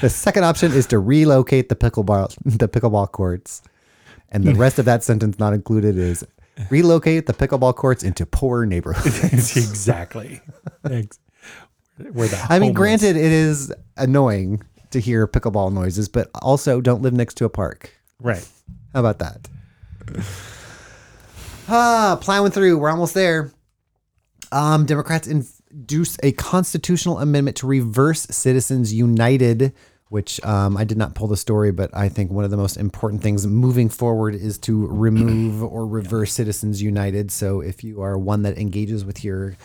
[0.00, 3.62] The second option is to relocate the pickleball the pickleball courts.
[4.32, 6.24] And the rest of that sentence not included is
[6.70, 9.56] relocate the pickleball courts into poor neighborhoods.
[9.56, 10.40] exactly.
[10.90, 11.18] Ex-
[12.12, 16.80] Where the I mean, homeless- granted, it is annoying to hear pickleball noises, but also
[16.80, 17.90] don't live next to a park.
[18.20, 18.46] right?
[18.94, 19.48] How about that?
[21.68, 22.78] Ah, plowing through.
[22.78, 23.52] We're almost there.
[24.50, 29.72] Um, Democrats in, introduce a constitutional amendment to reverse Citizens United,
[30.12, 32.76] which um, I did not pull the story, but I think one of the most
[32.76, 37.30] important things moving forward is to remove or reverse Citizens United.
[37.30, 39.56] So if you are one that engages with your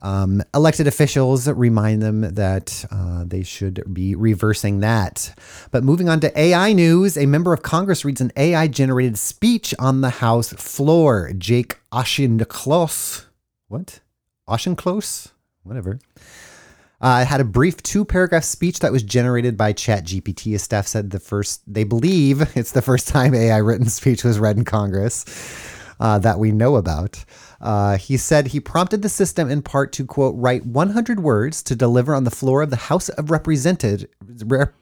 [0.00, 5.36] um, elected officials remind them that uh, they should be reversing that.
[5.72, 9.74] But moving on to AI news, a member of Congress reads an AI generated speech
[9.80, 11.32] on the House floor.
[11.36, 13.26] Jake Auchincloss,
[13.66, 13.98] what?
[14.48, 15.32] Auchincloss?
[15.64, 15.98] Whatever.
[17.00, 20.54] Uh, had a brief two paragraph speech that was generated by ChatGPT.
[20.54, 24.38] As staff said, the first, they believe it's the first time AI written speech was
[24.38, 25.24] read in Congress
[25.98, 27.24] uh, that we know about.
[27.60, 31.76] Uh, he said he prompted the system in part to, quote, write 100 words to
[31.76, 34.08] deliver on the floor of the House of Represented,
[34.44, 34.74] Rep-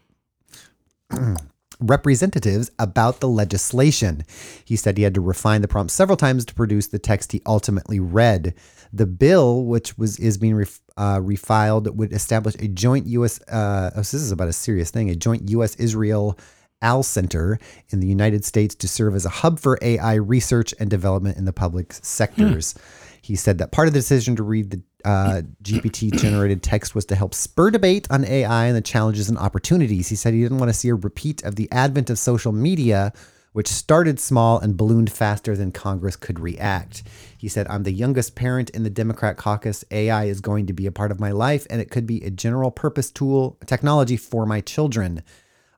[1.81, 4.25] representatives about the legislation.
[4.65, 7.43] He said he had to refine the prompt several times to produce the text he
[7.47, 8.55] ultimately read.
[8.93, 13.41] The bill, which was is being ref, uh, refiled, would establish a joint U.S.
[13.43, 15.11] Uh, oh, this is about a serious thing.
[15.11, 15.75] A joint U.S.
[15.77, 16.39] Israel
[16.83, 17.59] AI Center
[17.91, 21.45] in the United States to serve as a hub for AI research and development in
[21.45, 22.75] the public sectors.
[23.21, 27.05] He said that part of the decision to read the uh, GPT generated text was
[27.07, 30.09] to help spur debate on AI and the challenges and opportunities.
[30.09, 33.13] He said he didn't want to see a repeat of the advent of social media,
[33.53, 37.03] which started small and ballooned faster than Congress could react.
[37.37, 39.85] He said, I'm the youngest parent in the Democrat caucus.
[39.91, 42.31] AI is going to be a part of my life, and it could be a
[42.31, 45.23] general purpose tool, technology for my children.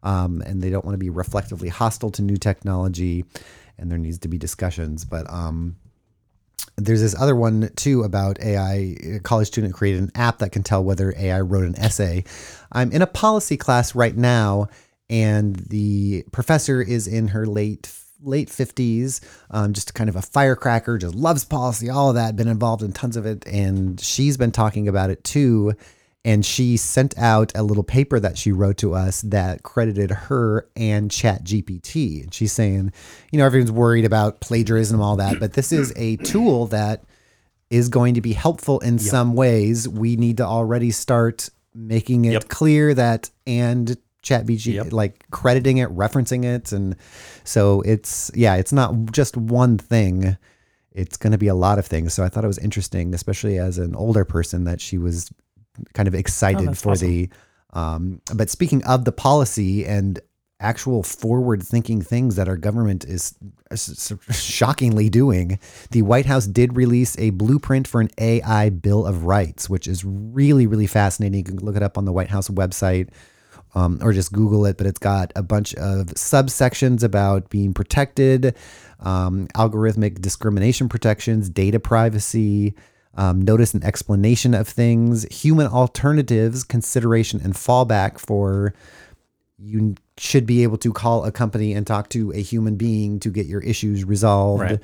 [0.02, 3.24] Um, and they don't want to be reflectively hostile to new technology,
[3.78, 5.04] and there needs to be discussions.
[5.04, 5.76] But um,
[6.76, 8.96] there's this other one too about AI.
[9.02, 12.24] A college student created an app that can tell whether AI wrote an essay.
[12.72, 14.68] I'm in a policy class right now,
[15.11, 17.92] and the professor is in her late
[18.23, 19.20] late 50s
[19.51, 22.92] um, just kind of a firecracker just loves policy all of that been involved in
[22.92, 25.73] tons of it and she's been talking about it too.
[26.23, 30.68] And she sent out a little paper that she wrote to us that credited her
[30.77, 32.92] and chat gpt and she's saying
[33.33, 37.05] you know everyone's worried about plagiarism and all that but this is a tool that
[37.70, 39.88] is going to be helpful in some ways.
[39.88, 42.49] We need to already start making it Yep.
[42.49, 44.92] clear that and chat BG Yep.
[44.92, 46.94] like crediting it referencing it and
[47.44, 50.37] so it's yeah it's not just one thing.
[50.92, 52.12] It's going to be a lot of things.
[52.14, 55.30] So i thought it was interesting especially as an older person that she was
[55.94, 57.28] kind of excited that's for the
[57.72, 60.20] um but speaking of the policy and
[60.62, 63.35] actual forward thinking things that our government is
[64.30, 65.59] shockingly doing
[65.90, 70.04] the white house did release a blueprint for an ai bill of rights which is
[70.04, 71.38] really really fascinating.
[71.38, 73.09] You can look it up on the white house website
[73.74, 78.54] um, or just Google it, but it's got a bunch of subsections about being protected,
[79.00, 82.74] um, algorithmic discrimination protections, data privacy,
[83.14, 88.74] um, notice and explanation of things, human alternatives, consideration and fallback for
[89.59, 93.30] you should be able to call a company and talk to a human being to
[93.30, 94.62] get your issues resolved.
[94.62, 94.80] Right.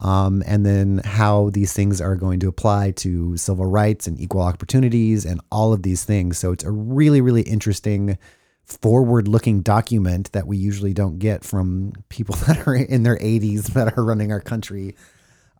[0.00, 4.40] Um, and then how these things are going to apply to civil rights and equal
[4.40, 6.38] opportunities and all of these things.
[6.38, 8.16] So it's a really, really interesting,
[8.64, 13.74] forward looking document that we usually don't get from people that are in their 80s
[13.74, 14.96] that are running our country.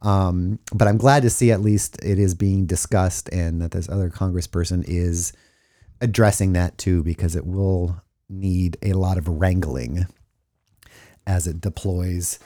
[0.02, 3.88] Um, but I'm glad to see at least it is being discussed and that this
[3.88, 5.34] other congressperson is
[6.00, 8.00] addressing that too, because it will
[8.30, 10.06] need a lot of wrangling
[11.26, 12.38] as it deploys.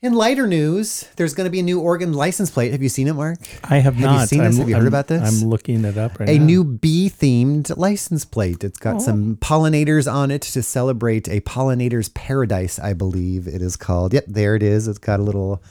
[0.00, 2.70] In lighter news, there's going to be a new Oregon license plate.
[2.70, 3.38] Have you seen it, Mark?
[3.64, 4.56] I have, Have you seen this?
[4.56, 5.42] Have you heard I'm- about this?
[5.42, 6.42] I'm looking it up right a now.
[6.42, 8.62] A new bee themed license plate.
[8.62, 8.98] It's got Oh.
[9.00, 14.14] some pollinators on it to celebrate a pollinator's paradise, I believe it is called.
[14.14, 14.86] Yep, there it is.
[14.86, 15.62] It's got a little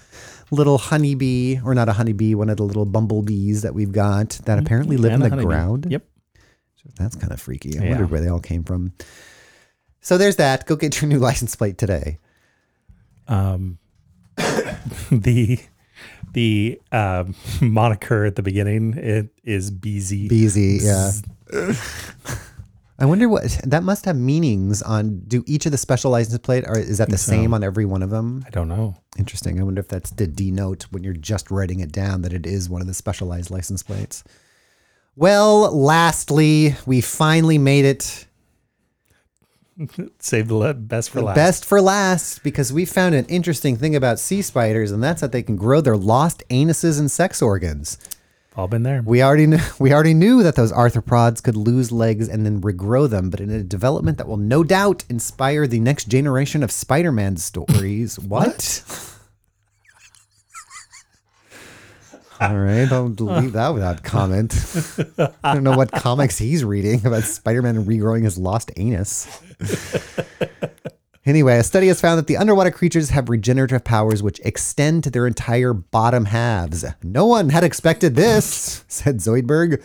[0.52, 4.58] little honeybee, or not a honeybee, one of the little bumblebees that we've got that
[4.60, 5.24] apparently live in Mm-hmm.
[5.24, 5.48] And a the honeybee.
[5.48, 5.88] ground.
[5.90, 6.04] Yep.
[6.98, 7.78] That's kind of freaky.
[7.80, 7.90] I Yeah.
[7.92, 8.92] wondered where they all came from.
[10.02, 10.66] So there's that.
[10.66, 12.18] Go get your new license plate today.
[13.28, 13.78] Um,
[15.12, 15.60] the
[16.34, 20.30] the um, moniker at the beginning it is BZ.
[20.30, 21.74] BZ, yeah.
[23.00, 25.20] I wonder what that must have meanings on.
[25.28, 27.32] Do each of the special license plate, or is that the so.
[27.32, 28.44] same on every one of them?
[28.46, 28.96] I don't know.
[29.18, 29.60] Interesting.
[29.60, 32.70] I wonder if that's to denote when you're just writing it down that it is
[32.70, 34.24] one of the specialized license plates.
[35.16, 38.27] Well, lastly, we finally made it.
[40.20, 41.36] Save the best for last.
[41.36, 45.32] Best for last because we found an interesting thing about sea spiders, and that's that
[45.32, 47.98] they can grow their lost anuses and sex organs.
[48.56, 49.04] All been there.
[49.06, 53.08] We already knew, we already knew that those arthropods could lose legs and then regrow
[53.08, 57.38] them, but in a development that will no doubt inspire the next generation of Spider-Man
[57.38, 58.18] stories.
[58.20, 58.84] what?
[62.40, 64.54] All right, I'll leave that without comment.
[65.44, 69.28] I don't know what comics he's reading about Spider-Man regrowing his lost anus.
[71.28, 75.10] Anyway, a study has found that the underwater creatures have regenerative powers which extend to
[75.10, 76.86] their entire bottom halves.
[77.04, 79.84] No one had expected this, said Zoidberg.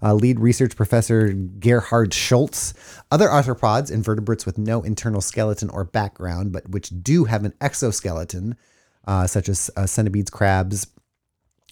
[0.00, 2.74] Uh, lead research professor Gerhard Scholtz.
[3.10, 8.56] Other arthropods, invertebrates with no internal skeleton or background, but which do have an exoskeleton,
[9.04, 10.86] uh, such as uh, centipedes, crabs,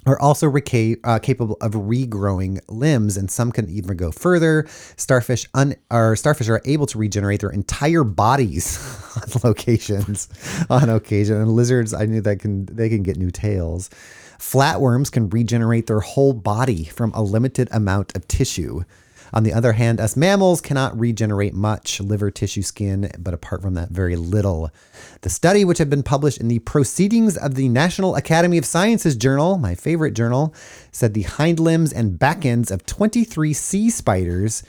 [0.07, 4.67] are also reca- uh, capable of regrowing limbs, and some can even go further.
[4.97, 5.77] Starfish un-
[6.15, 8.79] starfish are able to regenerate their entire bodies
[9.17, 10.29] on locations
[10.69, 11.37] on occasion.
[11.37, 13.91] And lizards, I knew that can they can get new tails.
[14.39, 18.83] Flatworms can regenerate their whole body from a limited amount of tissue.
[19.33, 23.75] On the other hand, us mammals cannot regenerate much liver, tissue, skin, but apart from
[23.75, 24.71] that, very little.
[25.23, 29.17] The study, which had been published in the Proceedings of the National Academy of Sciences
[29.17, 30.55] journal, my favorite journal,
[30.91, 34.63] said the hind limbs and back ends of 23 sea spiders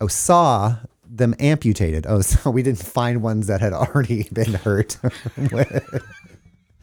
[0.00, 0.76] oh, saw
[1.06, 2.06] them amputated.
[2.08, 4.96] Oh, so we didn't find ones that had already been hurt.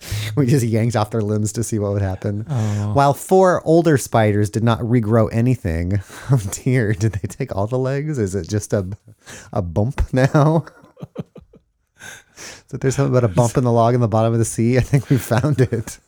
[0.35, 2.45] we just yanked off their limbs to see what would happen.
[2.49, 2.93] Oh.
[2.93, 6.01] While four older spiders did not regrow anything.
[6.31, 8.17] Oh dear, did they take all the legs?
[8.17, 8.87] Is it just a
[9.53, 10.65] a bump now?
[12.67, 14.77] so there's something about a bump in the log in the bottom of the sea.
[14.77, 15.99] I think we found it.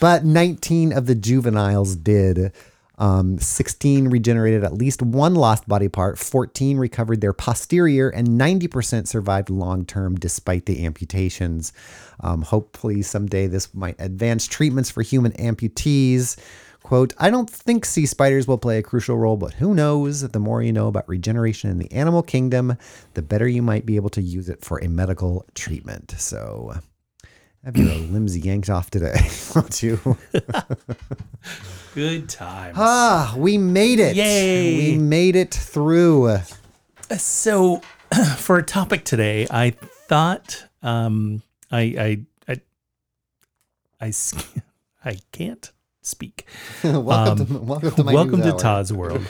[0.00, 2.52] but 19 of the juveniles did.
[2.98, 9.08] Um, 16 regenerated at least one lost body part, 14 recovered their posterior, and 90%
[9.08, 11.72] survived long term despite the amputations.
[12.20, 16.36] Um, hopefully, someday this might advance treatments for human amputees.
[16.84, 20.20] Quote, I don't think sea spiders will play a crucial role, but who knows?
[20.20, 22.76] The more you know about regeneration in the animal kingdom,
[23.14, 26.14] the better you might be able to use it for a medical treatment.
[26.18, 26.74] So,
[27.64, 29.16] have your limbs yanked off today,
[29.54, 29.98] won't you?
[31.94, 32.76] Good times.
[32.78, 34.16] Ah, we made it.
[34.16, 34.92] Yay.
[34.92, 36.38] We made it through.
[37.16, 37.80] So,
[38.36, 41.80] for a topic today, I thought um, I,
[42.48, 42.60] I I
[44.08, 44.12] I
[45.04, 45.70] I can't
[46.02, 46.46] speak.
[46.84, 48.52] welcome, to, welcome to my Um, Welcome to.
[48.52, 49.24] Todd's world.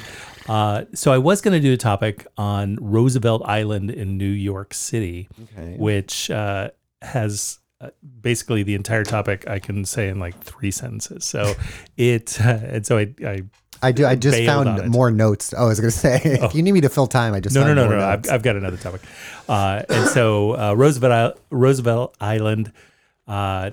[0.49, 4.75] Uh, so I was going to do a topic on Roosevelt Island in New York
[4.75, 5.77] City, Okay.
[5.79, 6.69] which uh,
[7.01, 11.25] has uh, basically the entire topic I can say in like three sentences.
[11.25, 11.55] So
[11.97, 13.43] it uh, and so I, I
[13.83, 14.07] I do.
[14.07, 15.53] I just found more notes.
[15.57, 17.55] Oh, I was going to say, if you need me to fill time, I just
[17.55, 18.29] no no no no I've.
[18.31, 19.03] I've got another topic.
[19.49, 22.73] Uh, and so uh, Roosevelt Roosevelt Island
[23.27, 23.73] uh,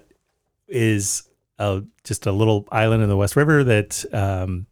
[0.68, 1.24] is
[1.60, 4.66] a, just a little island in the West River that um,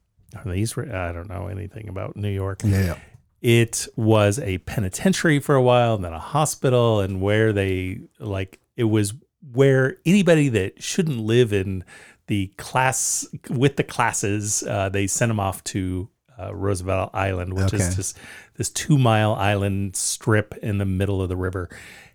[0.46, 0.78] the East.
[0.78, 2.62] I don't know anything about New York.
[2.64, 2.98] yeah.
[3.42, 8.60] it was a penitentiary for a while and then a hospital and where they like
[8.80, 9.14] it was
[9.54, 11.84] where anybody that shouldn't live in
[12.28, 16.10] the class with the classes uh, they sent them off to
[16.40, 17.78] uh, Roosevelt Island which Okay.
[17.84, 18.18] is just
[18.56, 21.70] this two mile island strip in the middle of the river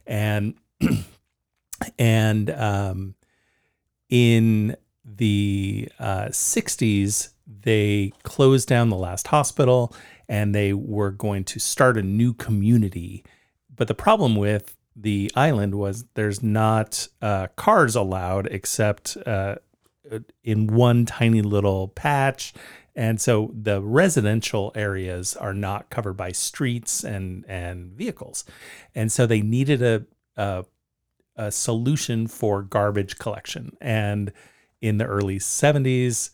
[0.07, 0.55] and
[1.99, 3.15] and um,
[4.09, 9.95] in the uh, 60s, they closed down the last hospital
[10.29, 13.25] and they were going to start a new community.
[13.75, 19.57] But the problem with the island was there's not uh, cars allowed except uh,
[20.43, 22.53] in one tiny little patch.
[22.97, 28.45] And so the residential areas are not covered by streets and, and vehicles.
[28.95, 30.65] And so they needed a, a
[31.37, 33.77] a solution for garbage collection.
[33.81, 34.33] And
[34.81, 36.31] in the early 70s,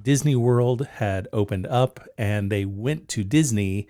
[0.00, 3.88] Disney World had opened up and they went to Disney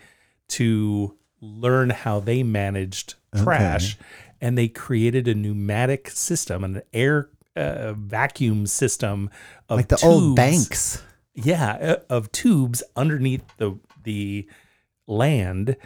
[0.48, 3.96] to learn how they managed trash.
[4.40, 9.30] And they created a pneumatic system, an air uh, vacuum system
[9.68, 11.02] of Like the old banks.
[11.34, 14.46] Yeah, uh, of tubes underneath the the
[15.06, 15.76] land,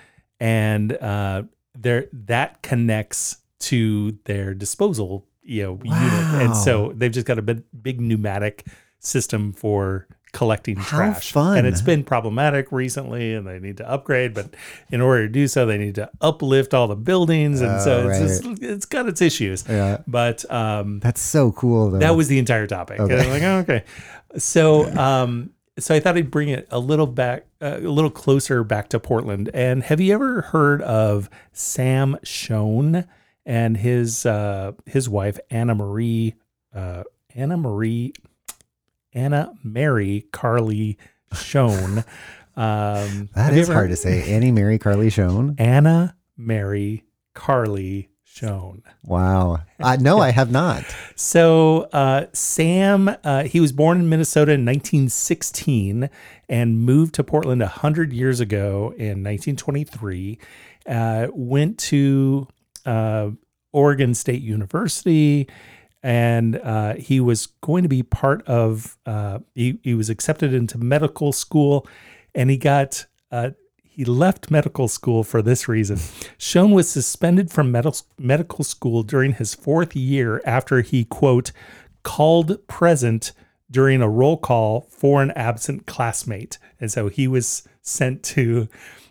[0.41, 1.45] and uh,
[1.79, 7.43] there that connects to their disposal, you know, unit, and so they've just got a
[7.43, 8.67] big, big pneumatic
[8.99, 11.33] system for collecting How trash.
[11.33, 11.59] fun.
[11.59, 14.35] And it's been problematic recently, and they need to upgrade.
[14.35, 14.55] But
[14.91, 18.09] in order to do so, they need to uplift all the buildings, and so Oh,
[18.09, 19.65] it's just, it's got its issues.
[19.69, 19.99] Yeah.
[20.07, 21.99] But um, That's so cool, though.
[21.99, 22.99] that was the entire topic.
[23.01, 23.85] And I'm like, oh, okay.
[24.37, 28.65] So, um, so I thought I'd bring it a little back, uh, a little closer
[28.65, 29.49] back to Portland.
[29.55, 33.07] And have you ever heard of Sam Shoen
[33.47, 36.35] and his uh, his wife Anna Marie,
[36.75, 37.05] uh,
[37.35, 38.13] Anna Marie,
[39.13, 40.99] Anna Mary Carly
[41.33, 42.05] Shoen.
[42.57, 44.33] Um, that is hard to say.
[44.33, 45.55] Annie Mary Carly Shoen.
[45.59, 47.05] Anna Mary
[47.35, 48.83] Carly Shoen.
[49.05, 49.61] Wow.
[49.81, 50.85] Uh, no, I have not.
[51.17, 56.11] So uh, Sam, uh, he was born in Minnesota in 1916
[56.49, 60.39] and moved to Portland 100 years ago in 1923.
[60.87, 62.49] Uh, went to
[62.87, 63.31] uh,
[63.73, 65.49] Oregon State University,
[66.09, 68.97] and uh, he was going to be part of.
[69.05, 71.87] Uh, he he was accepted into medical school,
[72.35, 73.05] and he got.
[73.31, 73.51] Uh,
[73.83, 75.99] he left medical school for this reason.
[76.39, 81.53] Shoen was suspended from medical medical school during his fourth year after he quote
[82.05, 83.33] called present
[83.71, 88.67] during a roll call for an absent classmate, and so he was sent to.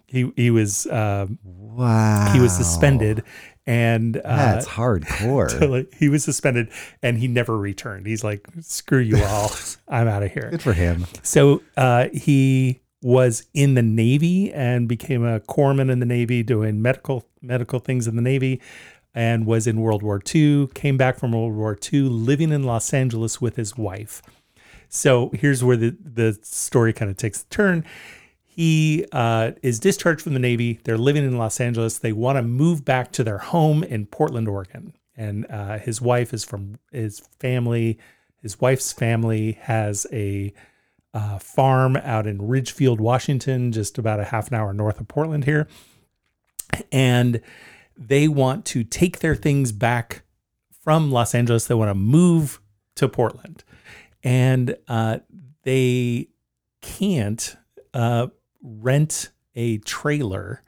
[0.07, 2.31] He he was um, Wow.
[2.33, 3.23] he was suspended,
[3.67, 5.49] and uh, That's hardcore.
[5.59, 6.69] totally- he was suspended,
[7.03, 8.07] and he never returned.
[8.07, 9.51] He's like, "Screw you all,
[9.87, 11.05] I'm out of here." Good for him.
[11.21, 16.81] So uh, he was in the Navy and became a corpsman in the Navy, doing
[16.81, 18.61] medical medical things in the Navy,
[19.13, 20.67] and was in World War II.
[20.73, 24.21] Came back from World War II, living in Los Angeles with his wife.
[24.89, 27.83] So here's where the the story kind of takes a turn.
[28.57, 30.79] He uh, is discharged from the Navy.
[30.83, 31.99] They're living in Los Angeles.
[31.99, 34.93] They want to move back to their home in Portland, Oregon.
[35.15, 37.99] And uh, his wife is from his family.
[38.41, 40.55] His wife's family has a
[41.13, 45.43] uh, farm out in Ridgefield, Washington, just about a half an hour north of Portland
[45.43, 45.67] here.
[46.91, 47.41] And
[47.95, 50.23] they want to take their things back
[50.83, 51.67] from Los Angeles.
[51.67, 52.59] They want to move
[52.95, 53.63] to Portland.
[54.23, 55.19] And uh,
[55.61, 56.29] they
[56.81, 57.55] can't
[57.93, 58.27] uh,
[58.79, 60.61] rent a trailer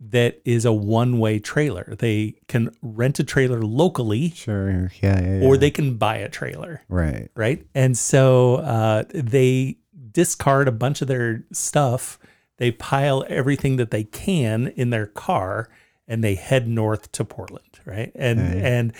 [0.00, 1.96] that is a one way trailer.
[1.98, 4.90] They can rent a trailer locally Sure.
[5.02, 5.20] Yeah.
[5.20, 7.30] yeah, or they can buy a trailer Right.
[7.34, 7.66] right?
[7.74, 9.78] And so uh, they
[10.12, 12.18] discard a bunch of their stuff.
[12.58, 15.68] They pile everything that they can in their car,
[16.06, 18.10] and they head north to Portland, right?
[18.14, 18.92] And and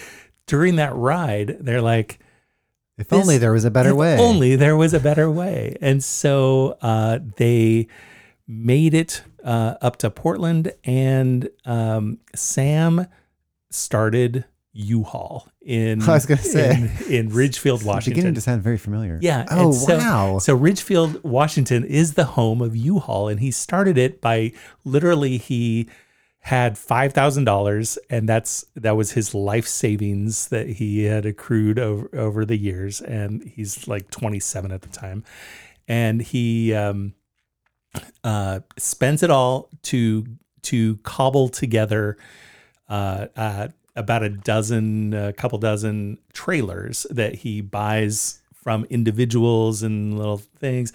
[0.46, 2.18] during that ride, they're like,
[2.98, 4.14] If This- only there was a better way.
[4.14, 4.20] if.
[4.20, 5.76] Only there was a better way.
[5.80, 7.86] And so uh, they
[8.46, 13.06] made it uh, up to Portland, and um, Sam
[13.70, 16.90] started U-Haul in I was gonna say.
[17.08, 18.14] in, in Ridgefield, It's Washington.
[18.14, 19.18] beginning to sound very familiar.
[19.22, 19.44] Yeah.
[19.50, 20.38] Oh so, wow.
[20.38, 24.52] So Ridgefield, Washington is the home of U-Haul, and he started it by
[24.84, 25.88] literally he
[26.48, 31.78] had five thousand dollars, and that's that was his life savings that he had accrued
[31.78, 35.24] over over the years, and he's like twenty seven at the time,
[35.86, 37.12] and he um,
[38.24, 40.24] uh, spends it all to
[40.62, 42.16] to cobble together
[42.88, 50.16] uh, uh, about a dozen, a couple dozen trailers that he buys from individuals and
[50.16, 50.94] little things.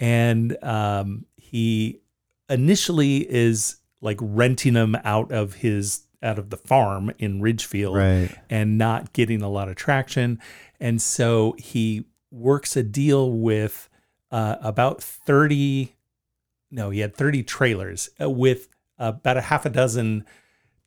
[0.00, 2.00] And um, he
[2.48, 8.34] initially is like renting them out of his out of the farm in Ridgefield right.
[8.50, 10.40] and not getting a lot of traction.
[10.80, 13.88] And so he works a deal with
[14.30, 15.94] uh, about 30,
[16.70, 18.68] no, he had 30 trailers uh, with
[18.98, 20.24] about a half a dozen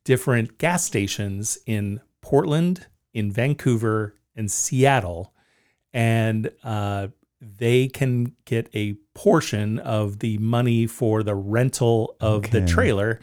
[0.03, 5.33] different gas stations in Portland, in Vancouver, and Seattle.
[5.93, 7.07] And uh,
[7.41, 13.19] they can get a portion of the money for the rental of the trailer.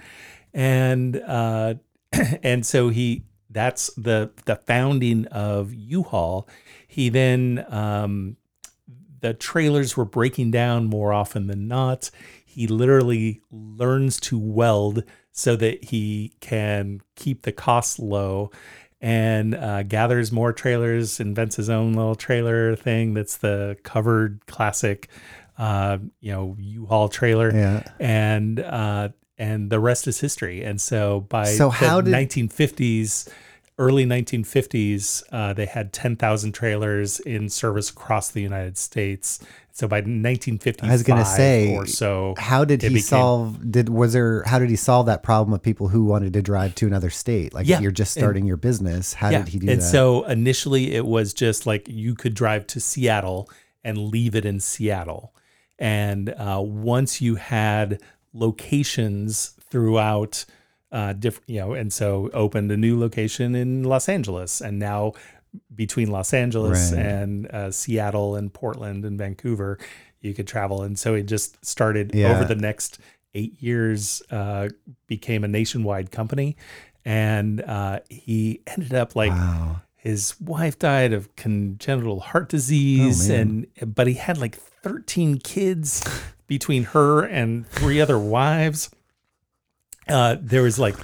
[0.52, 1.74] And uh,
[2.42, 6.48] and so he that's the the founding of U-Haul.
[6.86, 8.36] He then um,
[9.20, 12.10] the trailers were breaking down more often than not.
[12.44, 18.50] He literally learns to weld so that he can keep the costs low
[19.00, 25.08] and uh, gathers more trailers, invents his own little trailer thing that's the covered classic,
[25.58, 27.82] uh, you know, U-Haul trailer Yeah.
[28.00, 30.64] and uh, and the rest is history.
[30.64, 33.28] And so by So the how did- 1950s,
[33.78, 39.38] early 1950s, uh, they had 10,000 trailers in service across the United States.
[39.78, 43.70] So by 1955 I was gonna say, or so, How did he became- solve?
[43.70, 44.42] Did was there?
[44.44, 47.54] How did he solve that problem of people who wanted to drive to another state?
[47.54, 49.38] Like Yeah, if you're just and- starting your business, how yeah.
[49.38, 49.84] did he do and that?
[49.84, 53.48] And so initially it was just like you could drive to Seattle
[53.84, 55.32] and leave it in Seattle.
[55.78, 58.00] And uh, once you had
[58.32, 60.44] locations throughout
[60.90, 65.12] uh, different, you know, and so opened a new location in Los Angeles, and now
[65.74, 67.00] between Los Angeles Right.
[67.04, 69.78] and uh, Seattle and Portland and Vancouver,
[70.20, 70.82] you could travel.
[70.82, 72.32] And so it just started Yeah.
[72.34, 72.98] over the next
[73.34, 74.68] eight years, uh,
[75.06, 76.56] became a nationwide company.
[77.04, 79.80] And uh, he ended up like wow.
[79.96, 86.04] his wife died of congenital heart disease Oh, and but he had like 13 kids
[86.46, 88.90] between her and three other wives
[90.08, 90.96] uh there was like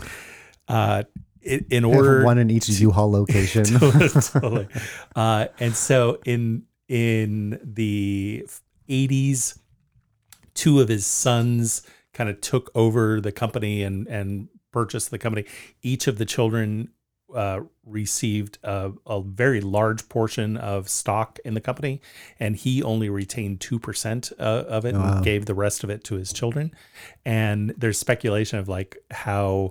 [0.68, 1.02] uh
[1.44, 3.64] in, order one in each U-Haul location.
[4.20, 4.68] totally.
[5.14, 8.46] Uh, and so in in the
[8.88, 9.58] 80s,
[10.54, 11.82] two of his sons
[12.12, 15.46] kind of took over the company and and purchased the company.
[15.82, 16.90] Each of the children
[17.34, 22.00] uh, received a, a very large portion of stock in the company,
[22.38, 25.16] and he only retained two percent uh, of it Wow.
[25.16, 26.72] and gave the rest of it to his children.
[27.24, 29.70] And there's speculation of like how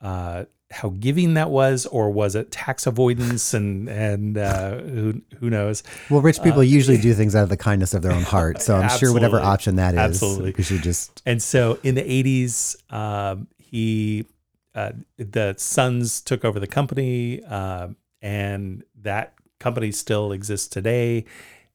[0.00, 5.50] uh, how giving that was, or was it tax avoidance, and and uh, who who
[5.50, 5.82] knows?
[6.10, 8.60] well, rich people usually do things out of the kindness of their own heart.
[8.60, 10.54] So I'm sure whatever option that is, Absolutely.
[10.56, 14.26] we should just And so in the 80s, um, he,
[14.74, 21.24] uh, the sons took over the company, um, and that company still exists today.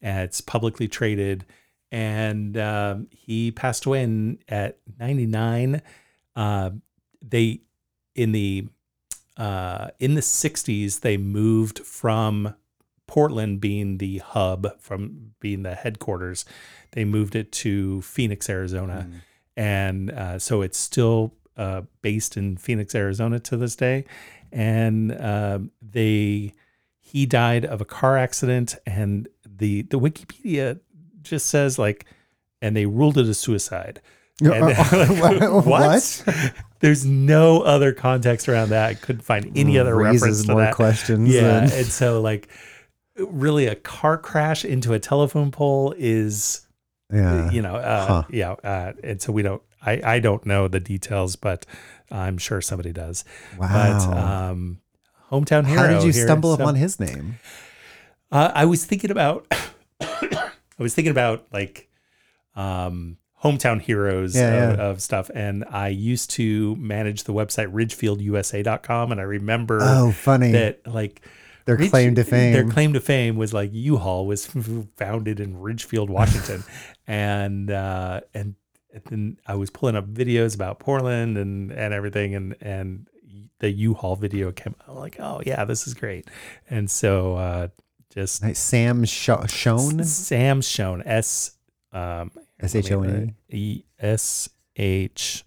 [0.01, 1.45] And it's publicly traded.
[1.91, 5.81] And um, he passed away in, at 99.
[6.35, 6.69] Uh,
[7.21, 7.61] they,
[8.15, 8.67] in the,
[9.39, 12.53] uh, in the 60s, they moved from
[13.07, 16.45] Portland being the hub, from being the headquarters,
[16.91, 19.09] they moved it to Phoenix, Arizona
[19.59, 24.05] and uh, so it's still uh, based in Phoenix, Arizona to this day.
[24.53, 26.53] And um, they
[27.01, 30.79] he died of a car accident, and the the Wikipedia
[31.21, 32.05] just says like,
[32.61, 34.01] and they ruled it a suicide.
[34.41, 34.73] And
[35.65, 35.65] What?
[35.65, 36.23] what?
[36.79, 38.89] There's no other context around that.
[38.89, 40.75] I couldn't find any other Raises reference to more that.
[40.75, 42.47] questions Yeah, than- and so like,
[43.17, 46.65] really, a car crash into a telephone pole is
[47.11, 47.49] yeah.
[47.51, 48.23] you know, uh, Huh.
[48.29, 48.51] yeah.
[48.63, 51.65] Uh, and so we don't, I, I don't know the details, but
[52.11, 53.25] I'm sure somebody does.
[53.57, 54.49] But Wow.
[54.51, 54.79] um,
[55.31, 55.81] hometown hero.
[55.81, 57.39] How did you stumble so- upon his name?
[58.31, 59.47] Uh, I was thinking about,
[60.01, 61.89] I was thinking about like,
[62.55, 64.85] um, hometown heroes Yeah, of, yeah.
[64.85, 65.29] of stuff.
[65.33, 69.11] And I used to manage the website ridgefieldusa.com.
[69.11, 70.51] And I remember Oh, funny.
[70.51, 71.21] that like,
[71.65, 72.53] Their Ridge- claim to fame.
[72.53, 74.45] Their claim to fame was like U-Haul was
[74.97, 76.63] founded in Ridgefield, Washington,
[77.07, 78.55] and uh, and
[78.91, 83.07] and then I was pulling up videos about Portland and and everything, and and
[83.59, 84.73] the U-Haul video came.
[84.87, 86.27] I'm like, oh yeah, this is great,
[86.71, 87.67] and so uh,
[88.11, 88.57] just Nice.
[88.57, 90.03] Sam Sho- Shoen.
[90.05, 91.51] Sam Shoen S
[91.93, 93.33] um, S-H-O-N-E?
[93.55, 95.43] E S H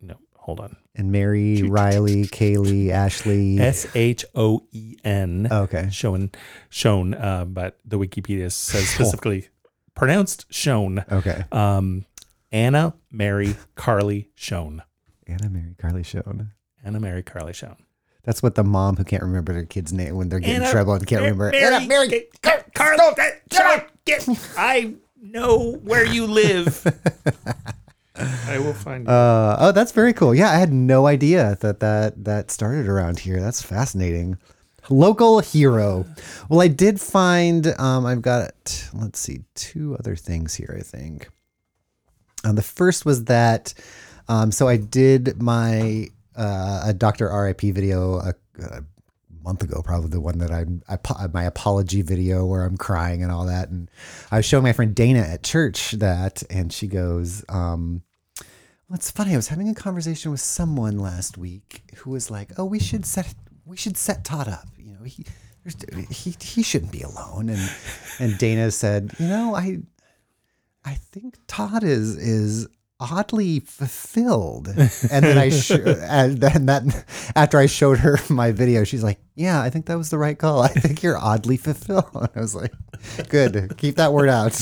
[0.00, 3.60] no hold on and Mary, Riley, Kaylee, Ashley.
[3.60, 5.46] S H O E N.
[5.50, 5.88] Oh, okay.
[5.92, 6.30] shown
[6.68, 9.48] shown uh, but the wikipedia says specifically
[9.94, 11.44] pronounced shown Okay.
[11.52, 12.04] um
[12.52, 14.82] anna mary carly shoen
[15.26, 16.52] Anna Mary Carly Shoen.
[16.84, 17.76] anna mary carly shoen
[18.24, 20.94] That's what the mom who can't remember their kid's name when they're getting in trouble
[20.94, 21.50] and can't remember.
[21.50, 22.24] mary, Anna Mary.
[22.42, 22.98] Car- carly
[23.52, 26.86] Sean, get, i know where you live
[28.48, 29.12] i will find you.
[29.12, 30.34] Uh, oh, that's very cool.
[30.34, 33.40] Yeah, I had no idea that that that started around here.
[33.40, 34.38] That's fascinating.
[34.90, 36.06] Local hero.
[36.48, 37.66] Well, I did find.
[37.78, 38.88] Um, I've got.
[38.94, 40.74] Let's see, two other things here.
[40.78, 41.28] I think.
[42.44, 43.74] Um, the first was that.
[44.28, 48.82] Um, so I did my uh, a Doctor RIP video a, a
[49.48, 53.32] month ago, probably the one that I, I my apology video where I'm crying and
[53.32, 53.70] all that.
[53.70, 53.90] And
[54.30, 58.02] I was showing my friend Dana at church that, and she goes, um,
[58.88, 59.32] well, it's funny.
[59.32, 63.06] I was having a conversation with someone last week who was like, "Oh, we should
[63.06, 63.34] set
[63.64, 64.68] we should set Todd up.
[64.76, 65.24] You know, he
[66.10, 67.70] he he shouldn't be alone." And
[68.18, 69.78] and Dana said, "You know, I
[70.84, 72.68] I think Todd is is
[73.00, 74.68] oddly fulfilled."
[75.10, 77.04] And then I sh- and then that
[77.36, 80.38] after I showed her my video, she's like, "Yeah, I think that was the right
[80.38, 80.62] call.
[80.62, 82.72] I think you're oddly fulfilled." And I was like,
[83.28, 84.54] "Good, keep that word out."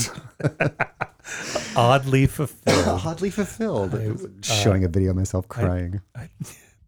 [1.75, 3.93] oddly fulfilled oddly fulfilled.
[3.93, 6.01] Uh, Showing a video of myself crying.
[6.15, 6.29] I,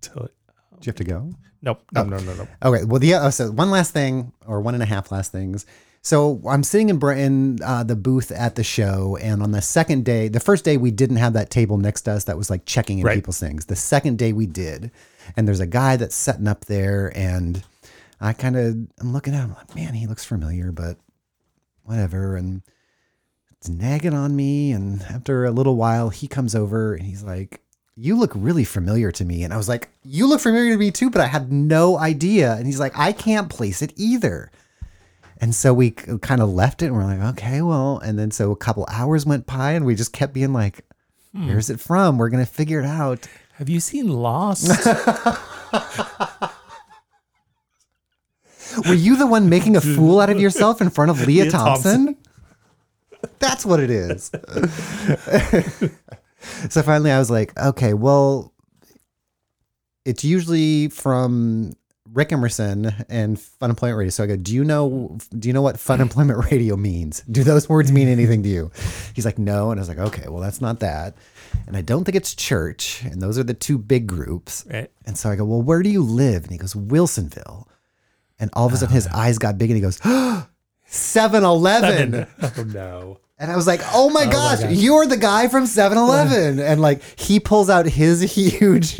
[0.02, 0.34] till it-
[0.80, 1.32] Do you have to go?
[1.62, 2.86] nope no no no no Okay.
[2.86, 5.66] Well, the oh, so one last thing, or one and a half last things.
[6.02, 9.62] So I'm sitting in Br- in uh, the booth at the show, and on the
[9.62, 12.50] second day, the first day we didn't have that table next to us that was
[12.50, 13.16] like checking in Right.
[13.16, 13.66] people's things.
[13.66, 14.92] The second day we did,
[15.36, 17.64] and there's a guy that's setting up there, and
[18.22, 20.98] I kind of I'm looking at him like, man, he looks familiar, but
[21.84, 22.62] whatever, and
[23.52, 24.72] it's nagging on me.
[24.72, 27.62] And after a little while, he comes over and he's like,
[27.96, 29.44] You look really familiar to me.
[29.44, 32.54] And I was like, You look familiar to me too, but I had no idea.
[32.56, 34.50] And he's like, I can't place it either.
[35.42, 38.52] And so we kind of left it and we're like, okay, well, and then so
[38.52, 40.84] a couple hours went by and we just kept being like,
[41.34, 41.48] hmm.
[41.48, 42.18] where's it from?
[42.18, 43.28] We're going to figure it out.
[43.54, 44.68] have you seen lost
[48.88, 51.50] Were you the one making a fool out of yourself in front of Lea, Lea
[51.50, 52.16] Thompson?
[52.16, 53.30] Thompson.
[53.40, 54.26] That's what it is.
[56.70, 58.54] so finally I was like, okay, well,
[60.06, 61.74] it's usually from
[62.14, 64.10] Rick Emerson and Funemployment Radio.
[64.10, 67.22] So I go, do you know do you know what Fun Employment Radio means?
[67.30, 68.72] Do those words mean anything to you?
[69.14, 69.72] He's like, no.
[69.72, 71.16] And I was like, okay, well that's not that.
[71.68, 73.04] And I don't think it's church.
[73.04, 74.66] And those are the two big groups.
[74.70, 74.92] Right.
[75.06, 76.44] And so I go, well, where do you live?
[76.44, 77.68] And he goes, Wilsonville.
[78.40, 79.18] And all of a sudden his uh-huh.
[79.18, 80.00] eyes got big and he goes,
[80.86, 82.28] 7 Eleven.
[82.42, 83.20] oh no.
[83.40, 84.74] And I was like, oh my gosh, gosh.
[84.74, 86.60] you're the guy from 7 Eleven.
[86.60, 89.00] and like he pulls out his huge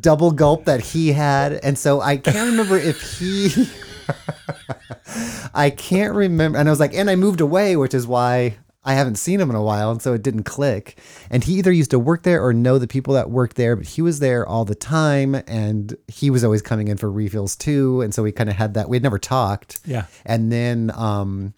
[0.00, 1.54] double gulp that he had.
[1.54, 3.66] And so I can't remember if he.
[5.54, 6.58] I can't remember.
[6.58, 9.48] And I was like, and I moved away, which is why I haven't seen him
[9.48, 9.90] in a while.
[9.90, 10.98] And so it didn't click.
[11.30, 13.86] And he either used to work there or know the people that worked there, but
[13.86, 15.34] he was there all the time.
[15.46, 18.02] And he was always coming in for refills too.
[18.02, 18.90] And so we kind of had that.
[18.90, 19.80] We had never talked.
[19.86, 20.04] Yeah.
[20.26, 21.54] And then um,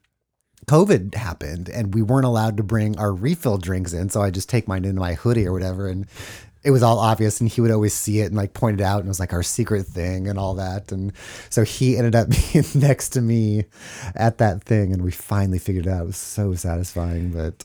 [0.69, 4.09] COVID happened and we weren't allowed to bring our refill drinks in.
[4.09, 5.89] So I just take mine into my hoodie or whatever.
[5.89, 6.07] And
[6.65, 7.41] it was all obvious.
[7.41, 8.99] And he would always see it and like point it out.
[8.99, 10.91] And it was like our secret thing and all that.
[10.91, 11.13] And
[11.51, 13.67] so he ended up being next to me
[14.15, 14.93] at that thing.
[14.93, 16.03] And we finally figured it out.
[16.03, 17.31] It was so satisfying.
[17.31, 17.65] But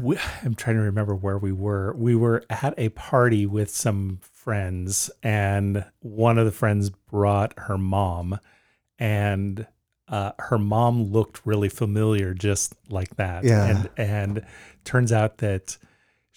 [0.00, 1.94] we, I'm trying to remember where we were.
[1.94, 7.78] We were at a party with some friends, and one of the friends brought her
[7.78, 8.38] mom,
[8.98, 9.66] and
[10.08, 13.44] uh, her mom looked really familiar, just like that.
[13.44, 13.66] Yeah.
[13.66, 14.46] And and
[14.84, 15.76] turns out that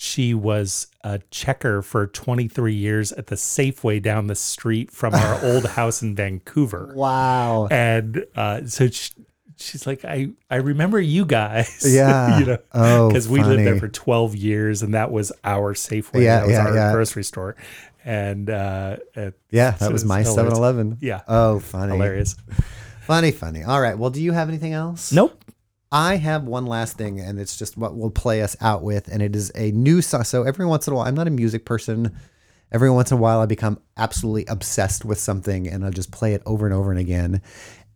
[0.01, 5.39] she was a checker for 23 years at the Safeway down the street from our
[5.45, 6.93] old house in Vancouver.
[6.95, 7.67] wow.
[7.69, 9.11] And uh, so she,
[9.57, 11.83] she's like, I, I remember you guys.
[11.93, 12.39] Yeah.
[12.39, 16.23] you know, Oh, because we lived there for 12 years and that was our Safeway.
[16.23, 16.91] Yeah, that was yeah, our yeah.
[16.93, 17.57] grocery store.
[18.05, 18.97] And uh,
[19.51, 20.35] Yeah, so that was my hilarious.
[20.35, 20.97] 7 Eleven.
[21.01, 21.21] Yeah.
[21.27, 21.91] Oh, funny.
[21.91, 22.37] Hilarious.
[23.09, 23.63] Funny, funny.
[23.63, 23.97] All right.
[23.97, 25.11] Well, do you have anything else?
[25.11, 25.43] Nope.
[25.91, 29.23] I have one last thing, and it's just what we'll play us out with, and
[29.23, 30.23] it is a new song.
[30.23, 32.15] So every once in a while, I'm not a music person.
[32.71, 36.35] Every once in a while, I become absolutely obsessed with something, and I'll just play
[36.35, 37.41] it over and over and again.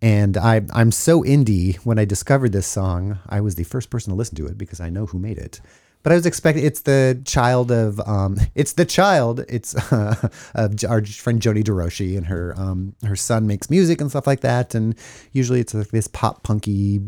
[0.01, 1.76] And I, I'm so indie.
[1.86, 4.80] When I discovered this song, I was the first person to listen to it because
[4.80, 5.61] I know who made it.
[6.04, 10.84] But I was expecting it's the child of um, it's the child it's uh, of
[10.88, 14.76] our friend Joni DeRoshi and her um, her son makes music and stuff like that.
[14.76, 14.95] And
[15.32, 17.01] usually it's like this pop punky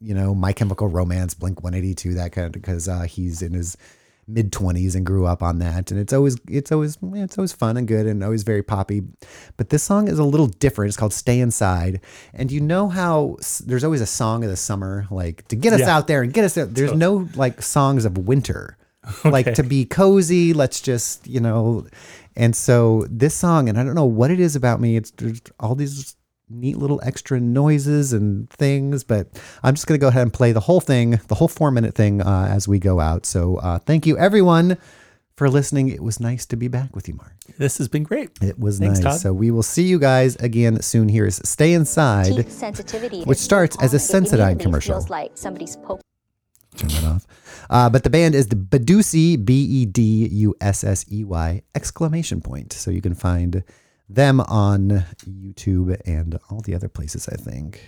[0.00, 3.76] you know, My Chemical Romance, Blink 182, that kind of because uh, he's in his
[4.28, 5.90] mid 20s and grew up on that.
[5.90, 9.02] And it's always it's always it's always fun and good and always very poppy.
[9.56, 10.88] But this song is a little different.
[10.88, 12.00] It's called stay inside.
[12.34, 15.80] And you know how there's always a song of the summer like to get us
[15.80, 15.96] Yeah.
[15.96, 18.76] out there and get us out there's no like songs of winter.
[19.24, 21.86] Like to be cozy let's just you know.
[22.34, 24.96] And so this song and i don't know what it is about me.
[24.96, 25.12] It's
[25.60, 26.16] all these
[26.48, 29.26] neat little extra noises and things but
[29.64, 31.94] i'm just going to go ahead and play the whole thing the whole four minute
[31.94, 34.76] thing uh, as we go out so uh, thank you everyone
[35.36, 38.30] for listening it was nice to be back with you mark This has been great.
[38.40, 39.20] it was Thanks, nice Todd.
[39.20, 43.38] so we will see you guys again soon here is stay inside Teeth sensitivity, which
[43.38, 44.94] starts as a It Sensodyne commercial.
[44.94, 46.02] Feels like somebody's poking.
[46.76, 47.26] turn that off.
[47.68, 51.62] Uh, but the band is the Bedussey, B E D U S S E Y
[51.74, 52.72] exclamation point.
[52.72, 53.64] So you can find
[54.08, 57.80] them on YouTube and all the other places, I think.